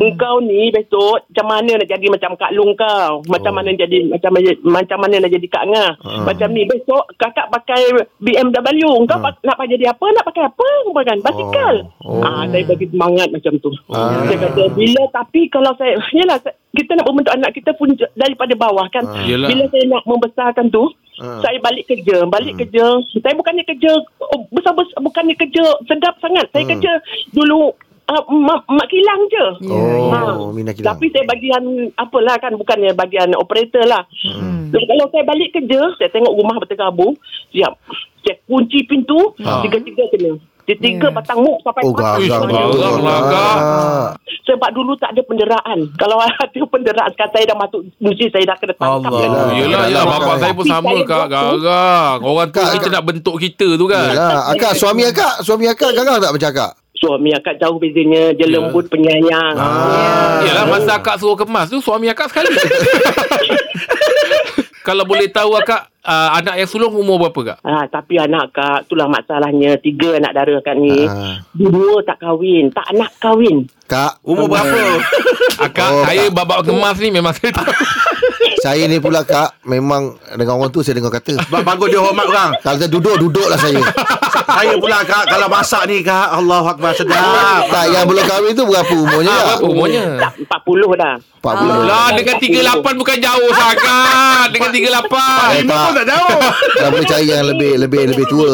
[0.00, 3.20] Engkau ni besok macam mana nak jadi macam Kak Long kau.
[3.28, 3.56] Macam Oh.
[3.60, 4.30] mana jadi macam
[4.64, 5.90] macam mana nak jadi Kak Ngah.
[6.24, 7.80] Macam ni besok kakak pakai
[8.22, 8.88] BMW.
[8.96, 9.34] Engkau Ah.
[9.44, 10.06] nak pakai jadi apa?
[10.08, 10.68] Nak pakai apa?
[11.02, 11.18] Kan?
[11.20, 11.74] Basikal.
[12.06, 12.22] Oh.
[12.22, 13.70] Ah, saya bagi semangat macam tu.
[13.90, 14.22] Ah.
[14.24, 16.38] Saya kata bila tapi kalau saya yalah
[16.72, 19.04] kita nak membentuk anak kita pun daripada bawah kan.
[19.04, 19.26] Ah.
[19.26, 19.48] Yelah.
[19.50, 20.84] Bila saya nak membesarkan tu
[21.22, 21.38] Ah.
[21.38, 22.98] saya balik kerja, balik kerja.
[23.14, 26.50] Saya bukannya kerja oh, besar-besar bukannya kerja sedap sangat.
[26.50, 26.72] Saya Hmm.
[26.74, 26.92] kerja
[27.30, 27.70] dulu
[28.10, 29.46] uh, mak, mak kilang je.
[29.70, 30.20] Oh, Ha.
[30.50, 30.98] minat kilang.
[30.98, 34.02] Tapi saya bagian apalah kan bukannya bagian operator lah.
[34.34, 34.74] Hmm.
[34.74, 37.12] So, kalau saya balik kerja, saya tengok rumah berterabur,
[37.52, 37.76] siap.
[38.24, 40.32] Saya kunci pintu, tiga-tiga kena.
[40.62, 41.12] Tiga-tiga Ya.
[41.12, 42.16] batang muk sampai Oh, patah.
[42.16, 42.40] gagal.
[43.24, 43.56] Kak.
[43.58, 44.06] Ah.
[44.42, 45.78] Sebab dulu tak ada penderaan.
[45.92, 49.04] Kalau ada penderaan sekarang saya dah masuk mesti saya dah kena tangkap.
[49.04, 49.12] Allah.
[49.12, 49.18] kan.
[49.18, 50.04] Yelah, Yelah, yelah.
[50.04, 50.12] Kak.
[50.12, 51.24] Bapak saya pun sama, saya Kak.
[51.28, 52.16] Garang.
[52.20, 54.08] Orang tu kita nak bentuk kita tu kan.
[54.08, 54.40] Yelah.
[54.48, 56.70] Akak, suami akak, suami akak garang tak macam akak?
[56.94, 58.30] Suami akak jauh bezanya.
[58.30, 58.46] Dia Ya.
[58.56, 59.54] lembut penyayang.
[59.54, 60.40] Ah.
[60.40, 62.50] Yelah, masa akak suruh kemas tu, suami akak sekali.
[64.82, 67.58] Kalau boleh tahu akak, uh, anak yang sulung umur berapa, Kak?
[67.62, 69.78] Ha, tapi anak kak, itulah masalahnya.
[69.78, 71.04] Tiga anak dara kak ni.
[71.04, 71.40] Ah.
[71.52, 72.70] Dua tak kahwin.
[72.70, 73.66] Tak nak kahwin.
[73.82, 74.78] Kak, Umur berapa?
[75.60, 76.34] Akak, Oh, saya Kak.
[76.34, 77.68] babak kemas ni memang saya tahu.
[78.64, 81.36] saya ni pula kak, memang dengan orang tu saya dengar kata.
[81.50, 82.50] Ba- Bagus dia hormat orang.
[82.58, 83.82] Kalau saya duduk, duduklah saya.
[84.48, 87.68] Saya pula kak kalau masak ni kak Allahu akbar sedap.
[87.68, 89.28] Tak, yang belum kahwin tu berapa umurnya?
[89.28, 89.44] Ah, Kak?
[89.58, 90.04] berapa umurnya?
[90.16, 90.32] Tak,
[90.64, 91.14] 40 dah.
[91.42, 91.84] 40.
[91.84, 94.46] Lah, dengan 38 bukan jauh sangat.
[94.48, 95.52] Dengan 38.
[95.52, 95.91] Eh, tak.
[95.94, 96.40] Tak jauh.
[96.80, 98.48] Dah boleh cari yang lebih lebih lebih tua.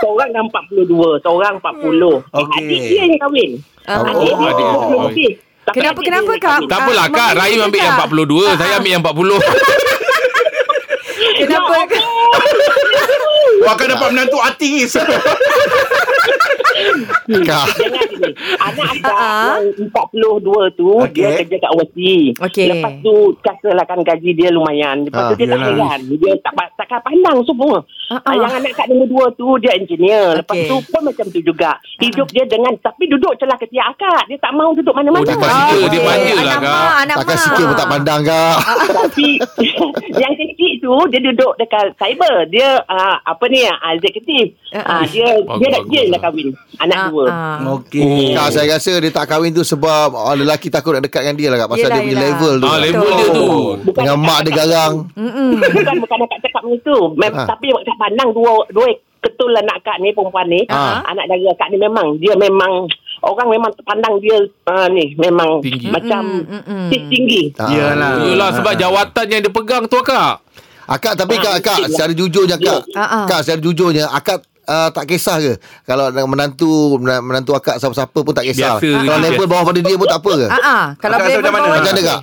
[0.00, 1.20] Seorang, dah 42.
[1.20, 2.32] Seorang 40.
[2.32, 2.62] Okey.
[2.62, 3.50] Adik dia yang kahwin.
[3.84, 4.72] Ah, Adik dia adik dia.
[4.72, 5.30] 40 lebih.
[5.60, 6.50] Tapi Kenapa kenapa dia yang kak?
[6.50, 6.68] kahwin.
[6.68, 7.30] Tak apalah, Ah, Kak.
[7.36, 8.56] Rahim ambil yang 42.
[8.56, 9.38] Saya ambil yang 40.
[11.36, 11.74] Kenapa?
[13.60, 14.96] Wah akan dapat menantu artis.
[17.40, 17.66] Kak.
[18.58, 19.58] Anak akak Ah.
[19.58, 20.40] yang 42
[20.74, 21.12] tu Okey.
[21.14, 22.34] dia kerja kat overseas.
[22.40, 22.66] Okey.
[22.70, 25.04] Lepas tu katalah kan gaji dia lumayan.
[25.04, 25.68] Lepas Ah, tu dia tak yalah.
[25.70, 26.00] heran.
[26.10, 27.76] Dia tak takkan pandang semua.
[28.08, 28.34] Ah, Ah, ah.
[28.38, 30.26] Yang anak kat nombor dua tu dia engineer.
[30.36, 30.68] Lepas Okey.
[30.68, 31.70] tu pun macam tu juga.
[31.98, 34.22] Hidup dia dengan tapi duduk celah ketiak akak.
[34.26, 35.20] Dia tak mau duduk mana-mana.
[35.20, 35.86] Oh, dia tak suka.
[35.86, 36.88] Dia manja lah, Kak.
[37.12, 38.56] Takkan sikit pun tak pandang kak.
[38.90, 39.28] Tapi
[40.22, 42.34] yang kecil tu dia duduk dekat cyber.
[42.48, 44.46] Dia uh, apa ni uh, eksekutif.
[44.70, 46.48] Ah, Uh, dia dia Bagus, dia bagus dah kahwin.
[46.78, 47.24] Anak Ah, dua.
[47.26, 47.58] ah.
[47.74, 48.32] Okey.
[48.32, 51.48] Kak saya rasa dia tak kahwin tu sebab oh, lelaki takut nak dekat dengan dia
[51.48, 51.68] lah kak.
[51.68, 52.24] Pasal Yelah, dia punya yelah.
[52.24, 52.66] level tu.
[52.66, 53.48] Ah, level dia tu.
[53.82, 54.94] Bukan Dengan mak dia garang.
[55.74, 56.98] bukan bukan akak cakap macam tu.
[57.14, 57.44] Mem- Ha.
[57.46, 58.86] Tapi akak pandang dua dua
[59.20, 60.60] ketul anak akak ni perempuan ni.
[60.66, 61.04] Ha.
[61.04, 62.88] Anak dara akak ni memang dia memang
[63.20, 65.88] orang memang pandang dia uh, ni memang Tinggi.
[65.88, 66.88] macam Mm, mm, mm.
[66.88, 67.42] tis tinggi.
[67.54, 67.68] Ah.
[67.68, 68.12] Yalah.
[68.24, 70.40] Yelah, sebab jawatan yang dia pegang tu, Kak.
[70.90, 71.90] Akak tapi Ah, kak akak mungkin lah.
[71.92, 72.82] secara jujurnya kak.
[72.88, 72.98] Ya.
[72.98, 73.24] Ah.
[73.24, 75.52] Kak secara jujurnya akak uh, tak kisah ke
[75.84, 78.76] kalau nak menantu menantu akak siapa-siapa pun tak kisah.
[78.76, 79.24] Biasa kalau je.
[79.24, 80.46] level bawah pada dia pun tak apa ke?
[80.48, 80.84] Ah, ah.
[80.96, 81.62] Kalau Akak level macam mana?
[81.62, 82.20] bawah Macam mana ni- kak?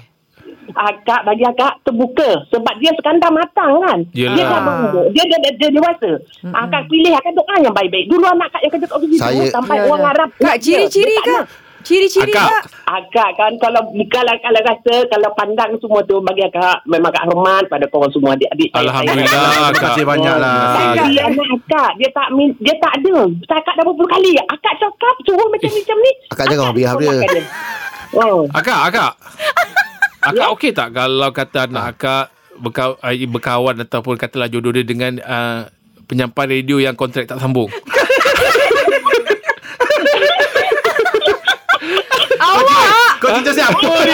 [0.69, 3.99] Akak bagi akak terbuka sebab dia sekandar matang kan.
[4.11, 4.35] Yelah.
[4.35, 5.05] Dia dah berumur.
[5.09, 6.11] Dia dia, dia, dia dewasa.
[6.45, 8.05] Akak pilih akak doa yang baik-baik.
[8.05, 10.11] Dulu anak akak yang kerja kat situ Saya- sampai Ya, orang ya.
[10.11, 10.29] Arab.
[10.35, 11.43] Kak, ciri-ciri kak.
[11.87, 12.51] Ciri-ciri Akak.
[12.51, 12.63] kak.
[12.83, 13.79] Akak kan kalau
[14.11, 18.35] kalau kalau rasa kalau pandang semua tu bagi akak memang akak hormat pada korang semua
[18.35, 18.75] adik-adik.
[18.75, 20.59] Alhamdulillah Terima kasih banyak lah.
[20.75, 22.27] Tapi anak akak dia tak
[22.59, 23.17] dia tak ada.
[23.55, 24.35] Akak dah berpuluh kali.
[24.51, 26.11] Akak cakap suruh macam ni macam ni.
[26.35, 27.15] Akak jangan biar dia.
[28.19, 28.43] Oh.
[28.51, 29.11] Akak, akak.
[30.27, 35.23] Akak okey tak kalau kata anak akak berkaw, uh, berkawan ataupun katalah jodoh dia dengan
[35.23, 35.71] uh,
[36.03, 37.71] penyampai radio yang kontrak tak sambung?
[42.57, 43.13] Awak.
[43.17, 44.13] Kau cerita siapa ni?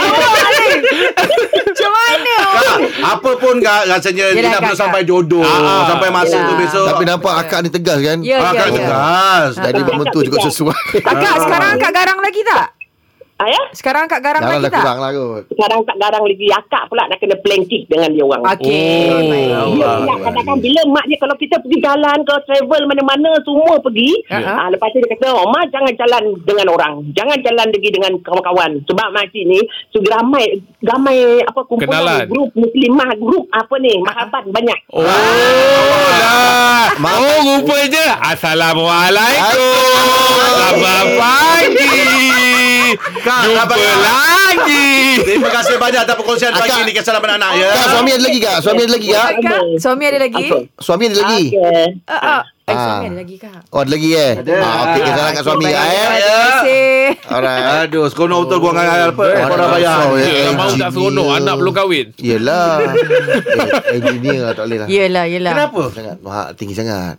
[1.64, 2.36] Macam mana?
[2.54, 6.48] Kak, apa pun kak rasanya Yelah, dia nak belum sampai jodoh, Ah, sampai masa yelah.
[6.48, 6.86] tu besok.
[6.88, 8.18] Tapi nampak akak ni tegas kan?
[8.22, 8.74] Ya, Ah, ya, Kak ya.
[8.74, 9.52] tegas.
[9.60, 10.86] Jadi bermentu cukup sesuai.
[11.04, 12.68] Akak sekarang akak garang lagi tak?
[13.44, 13.60] Ah, ya?
[13.76, 14.80] Sekarang akak garang Jarang lagi dah tak?
[14.80, 15.44] kurang lah kot.
[15.52, 16.48] Sekarang tak garang lagi.
[16.48, 18.42] Akak pula nak kena plan kick dengan dia orang.
[18.56, 19.04] Okey.
[19.52, 19.68] Oh.
[19.68, 19.94] Allah.
[20.00, 24.12] pula kadang-kadang bila mak dia kalau kita pergi jalan ke travel mana-mana semua pergi.
[24.32, 24.48] Ya.
[24.48, 26.94] Ah, lepas tu dia kata, "Oh, mak jangan jalan dengan orang.
[27.12, 28.72] Jangan jalan lagi dengan kawan-kawan.
[28.88, 29.60] Sebab makcik ni
[29.92, 30.46] sudah ramai
[30.80, 32.26] ramai apa kumpulan Kenalan.
[32.32, 34.80] grup muslimah, grup apa ni, mahabat banyak.
[34.88, 36.88] Oh, dah.
[37.04, 38.22] Oh, rupanya.
[38.32, 39.58] Assalamualaikum.
[40.40, 42.73] Selamat pagi.
[42.96, 44.90] Kak, Jumpa abang- lagi.
[45.24, 46.86] Terima kasih banyak atas perkongsian pagi Akak.
[46.86, 47.70] ni kisah lapan anak ya.
[47.72, 48.58] Kak, suami ada lagi kak?
[48.60, 49.30] Suami ada lagi kak?
[49.40, 50.46] Kak, suami ada lagi?
[50.78, 51.44] Suami ada lagi?
[52.06, 52.42] Ah, ah.
[52.64, 52.80] Eh, Ah.
[52.96, 53.60] suami ada lagi kak.
[53.70, 54.34] Oh, ada lagi eh?
[54.38, 54.56] Ada.
[54.56, 55.02] Ah, okey,
[55.36, 56.08] kat suami kak eh.
[56.08, 56.92] Terima kasih.
[57.26, 57.64] Alright.
[57.84, 59.24] Aduh, seronok betul gua dengan apa?
[59.26, 59.98] Eh, Korang bayar.
[60.14, 60.32] eh.
[60.40, 62.08] Ya, mau tak seronok anak belum kahwin.
[62.16, 62.68] Yelah.
[63.92, 64.88] eh, engineer lah, tak boleh lah.
[64.88, 65.52] Yelah, yelah.
[65.54, 65.82] Kenapa?
[65.92, 66.16] Sangat
[66.56, 67.16] tinggi sangat.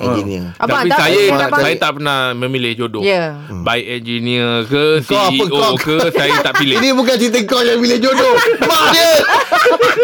[0.00, 0.42] Engineer.
[0.54, 1.60] Abang, Tapi tak saya apa, abang.
[1.60, 3.02] saya tak pernah memilih jodoh.
[3.02, 3.34] Ya.
[3.60, 6.76] Baik engineer ke Kau apa, CEO kau- ke saya tak pilih.
[6.76, 8.34] Ini bukan cerita kau yang pilih jodoh.
[8.60, 9.10] Mak dia.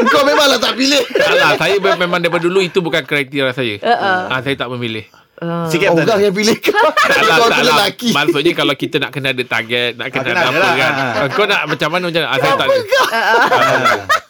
[0.07, 1.03] kau memanglah tak pilih.
[1.09, 3.75] Tak lah, saya me- memang daripada dulu itu bukan kriteria saya.
[3.77, 4.19] Uh-uh.
[4.29, 5.07] Ah, saya tak memilih.
[5.37, 5.67] Ah.
[5.67, 6.09] Sikit Oh, betul.
[6.09, 6.79] kau yang pilih kau.
[7.05, 7.77] Tak lah, Kau tak tu lah.
[7.77, 8.09] lelaki.
[8.11, 10.73] Maksudnya kalau kita nak kena ada target, nak kena kena ada apa lah.
[10.75, 10.93] kan.
[10.93, 11.13] Ah.
[11.17, 12.29] Ah, Kau nak macam mana macam mana?
[12.29, 12.79] Ah, saya tak ada.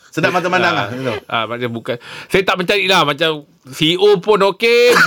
[0.09, 0.87] Sedap mata mandang lah.
[1.27, 1.96] Ah, macam bukan.
[2.27, 3.03] Saya tak mencari lah.
[3.03, 4.92] Macam CEO pun okey.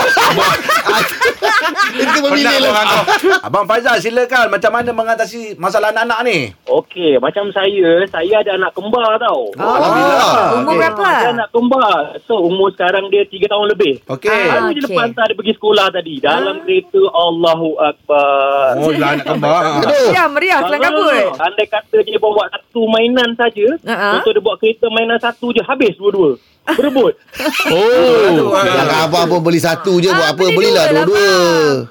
[1.94, 3.06] Itu memilih lah.
[3.42, 6.38] Abang Faizal silakan macam mana mengatasi masalah anak-anak ni?
[6.66, 9.54] Okey, macam saya, saya ada anak kembar tau.
[9.54, 10.58] Oh, Alhamdulillah.
[10.58, 10.78] Umur Okey.
[10.78, 11.06] berapa?
[11.06, 12.02] Ada anak kembar.
[12.26, 13.94] So, umur sekarang dia 3 tahun lebih.
[14.10, 14.30] Okey.
[14.30, 14.46] Ah.
[14.58, 14.90] Baru je okey.
[14.90, 16.14] lepas hantar dia pergi sekolah tadi.
[16.18, 18.70] Dalam kereta, Allahu Akbar.
[18.78, 19.62] Oh, lah anak kembar.
[19.86, 20.60] Meriah, meriah.
[20.66, 21.14] Kelang kabut.
[21.38, 24.18] Ah, Andai kata dia bawa satu mainan saja, Ah.
[24.18, 26.38] contoh dia bawa kereta mainan satu je, habis dua-dua.
[26.76, 27.14] Berebut.
[27.68, 28.58] Oh.
[28.64, 31.28] Yang abang pun beli satu je Ah, buat apa beli belilah dua lah, dua-dua.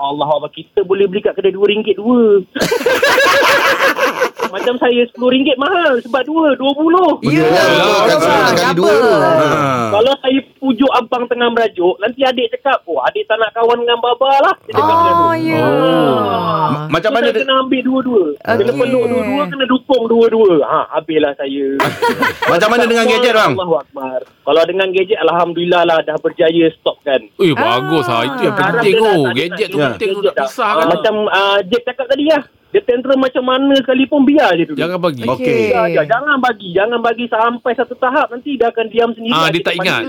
[0.01, 2.43] Allah Allah, kita boleh beli kat kedai RM2 dua.
[4.55, 6.97] Macam saya RM10 mahal sebab dua, RM20.
[7.29, 7.45] Ya.
[7.47, 8.95] Betul, kan semua nak kali dua.
[8.97, 9.87] Ah.
[9.95, 13.99] Kalau saya pujuk abang tengah merajuk, nanti adik cakap, oh adik tak nak kawan dengan
[13.99, 14.55] baba lah.
[14.61, 15.23] Dia cakap macam tu.
[15.23, 15.63] Oh, ya.
[15.63, 18.25] Ma- Macam So, mana saya dia, kena ambil dua-dua.
[18.37, 18.75] Kena Okey.
[18.77, 20.51] peluk dua-dua, kena dukung dua-dua.
[20.61, 21.67] Ha, habislah saya.
[22.51, 23.53] macam mana dengan gadget bang?
[23.55, 24.21] Akbar.
[24.27, 27.21] Kalau dengan gadget, Alhamdulillah lah dah berjaya stopkan.
[27.37, 28.23] Eh, bagus lah.
[28.25, 29.23] Itu yang Sekarang penting oh.
[29.23, 30.47] tak- dia Gadget tak tu penting tu nak dah.
[30.47, 30.87] pisah Ah, kan.
[30.91, 32.43] Macam uh, Jack cakap tadi lah.
[32.67, 34.77] Dia tantrum macam mana sekalipun biar je dulu.
[34.77, 35.25] Jangan bagi.
[35.25, 35.73] Okey.
[35.73, 36.69] Ya, ya, jangan bagi.
[36.71, 38.29] Jangan bagi sampai satu tahap.
[38.29, 39.33] Nanti dia akan diam sendiri.
[39.33, 40.03] Ah, dia tak ingat.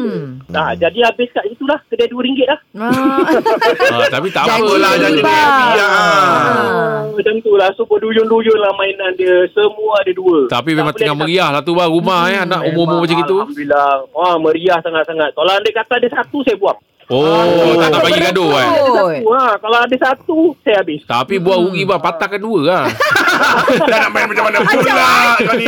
[0.47, 0.55] Panggil.
[0.55, 0.55] Hmm.
[0.55, 1.79] Nah, jadi habis kat situ lah.
[1.91, 2.59] Kedai RM2 lah.
[2.79, 2.95] Ah.
[3.97, 4.91] Ah, tapi tak apa Apalah lah.
[4.95, 5.17] Bang.
[5.19, 5.87] happy ah.
[5.87, 6.99] Ah.
[7.11, 7.69] Macam tu lah.
[7.75, 9.47] So, berduyun-duyun lah mainan dia.
[9.51, 10.47] Semua ada dua.
[10.47, 13.37] Tapi Tak memang tengah meriah lah tu bang rumah eh anak umur-umur macam gitu.
[13.43, 13.91] Alhamdulillah.
[14.15, 15.35] Wah, meriah sangat-sangat.
[15.35, 16.79] Kalau anda kata ada satu, saya buang.
[17.07, 18.67] Oh, tak nak bagi gaduh kan.
[18.67, 19.31] Satu.
[19.31, 21.01] Ha, kalau ada satu, saya habis.
[21.07, 22.83] Tapi buat rugi bang patahkan dua lah.
[23.91, 25.07] Dah nak main macam mana pula
[25.39, 25.67] kau ni.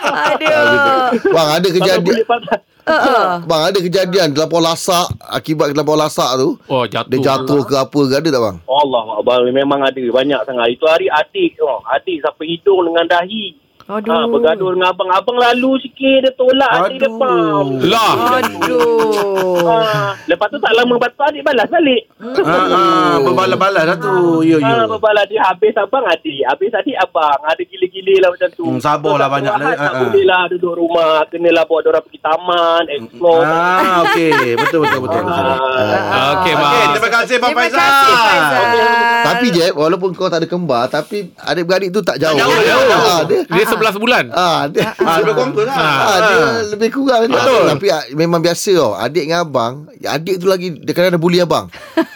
[0.00, 1.12] Aduh.
[1.28, 2.16] Bang ada kejadian.
[2.86, 3.42] Uh-uh.
[3.50, 7.10] Bang ada kejadian Terlampau lasak Akibat terlampau lasak tu Oh jatuh.
[7.10, 8.56] Dia jatuh ke apa ke Ada tak bang?
[8.70, 9.42] Allah Akbar.
[9.50, 9.98] Memang ada.
[9.98, 10.66] Banyak sangat.
[10.70, 11.58] Itu hari adik.
[11.66, 13.58] Oh, adik sampai hidung dengan dahi.
[13.86, 14.10] Aduh.
[14.10, 15.06] Ha, bergaduh dengan abang.
[15.08, 16.18] Abang lalu sikit.
[16.20, 17.02] Dia tolak adik Aduh.
[17.06, 17.62] depan.
[17.86, 18.12] Lah.
[18.36, 19.62] Aduh.
[19.62, 19.76] Ha,
[20.26, 22.02] lepas tu tak lama lepas tu adik balas balik.
[22.18, 24.14] Ah, ah, berbalas-balas dah tu.
[24.42, 24.74] Ya, ya.
[24.76, 26.42] Ha, berbalas dia habis abang adik.
[26.44, 27.38] Habis adik abang.
[27.40, 28.64] Ada gila-gila lah macam tu.
[28.64, 29.68] Hmm, sabarlah So, banyak lah.
[29.68, 30.00] Tak Ha, ha.
[30.02, 31.14] boleh lah duduk rumah.
[31.28, 32.82] Kenalah bawa diorang pergi taman.
[32.88, 33.42] Explore.
[33.44, 34.34] Ah, okey.
[34.56, 35.20] Betul, betul, betul.
[35.22, 35.44] betul.
[35.46, 36.54] Ah, Okey.
[36.56, 37.78] Okey, terima kasih Bang Terima Faizal.
[37.78, 38.64] kasih Faizal.
[39.26, 43.20] Tapi je Walaupun kau tak ada kembar Tapi adik-beradik tu tak jauh jauh, Ah, jauh.
[43.26, 44.24] dia, Dia 11 bulan.
[44.30, 45.76] Ah, dia, Ah, lebih kurang tu lah.
[45.76, 47.28] Ah, dia lebih kurang je.
[47.30, 47.64] Betul.
[47.68, 48.92] Tapi ah, memang biasa tau.
[48.94, 51.66] Adik dengan abang, ya, adik tu lagi dia kadang-kadang bully abang.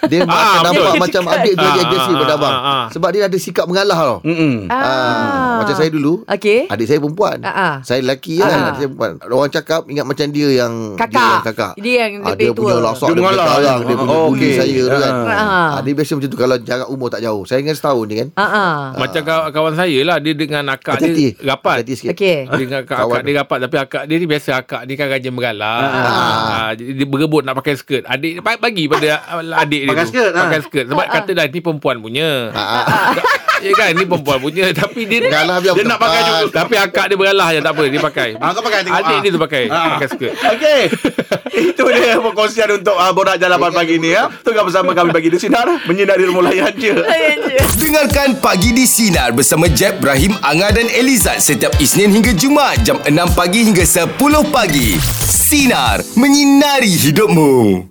[0.02, 1.00] Dia Ah, akan nampak betul.
[1.00, 2.52] macam adik tu lagi Ah, agresif ah, pada ah, abang.
[2.52, 2.84] ah, ah.
[2.90, 4.16] Sebab dia ada sikap mengalah tau.
[4.22, 4.54] Mm-mm.
[4.68, 5.58] Ah.
[5.60, 6.66] Macam saya dulu Okey.
[6.66, 7.74] Adik saya perempuan Ah, ah.
[7.80, 8.66] Saya lelaki kan Ah.
[8.66, 11.12] Adik saya perempuan Orang cakap Ingat macam dia yang Kakak.
[11.12, 12.82] Dia yang kakak Dia yang Ah, lebih Dia punya tua.
[12.82, 15.68] lasak Dia Dia punya tarang Dia punya Oh, bully saya tu kan Ah.
[15.70, 18.28] Ah, Dia biasa macam tu Kalau jarak umur tak jauh Saya dengan setahun je kan
[18.34, 18.74] Ah, ah.
[18.96, 19.20] Macam
[19.50, 21.74] kawan, saya lah Dia dengan akak dia rapat.
[21.82, 22.14] Hati-hati sikit.
[22.14, 22.38] Okey.
[22.46, 23.58] Dia dengan akak, akak dia rapat.
[23.66, 26.70] Tapi akak dia ni biasa Akak ni kan rajin bergalah ah.
[26.72, 28.04] Jadi dia berebut nak pakai skirt.
[28.06, 29.08] Adik bagi pada
[29.62, 30.10] adik dia Pakai tu.
[30.14, 30.42] skirt, ah.
[30.46, 30.86] Pakai skirt.
[30.88, 32.54] Sebab kata dah Ni perempuan punya.
[32.54, 33.10] Ah, ah.
[33.66, 36.64] Ya kan Ni perempuan punya Tapi dia Galah biar Dia nak pakai juga.
[36.64, 38.98] Tapi akak dia beralah je Tak apa dia pakai Ah, kau pakai tengok.
[38.98, 39.20] Adik ah.
[39.20, 39.86] dia tu pakai Ah.
[39.96, 40.80] Pakai skirt Okey.
[41.50, 44.30] Itu dia perkongsian untuk uh, Borak Jalapan pagi ni ya.
[44.40, 46.94] Tengah bersama kami bagi di sinar menyinari rumah layan je.
[47.10, 47.58] Layan je.
[47.76, 52.96] Dengarkan Pagi di Sinar bersama Jeb, Ibrahim, Anga dan Elizad setiap Isnin hingga Jumaat jam
[53.02, 54.16] 6 pagi hingga 10
[54.48, 54.96] pagi.
[55.26, 56.00] Sinar.
[56.16, 57.82] Menyinari hidupmu.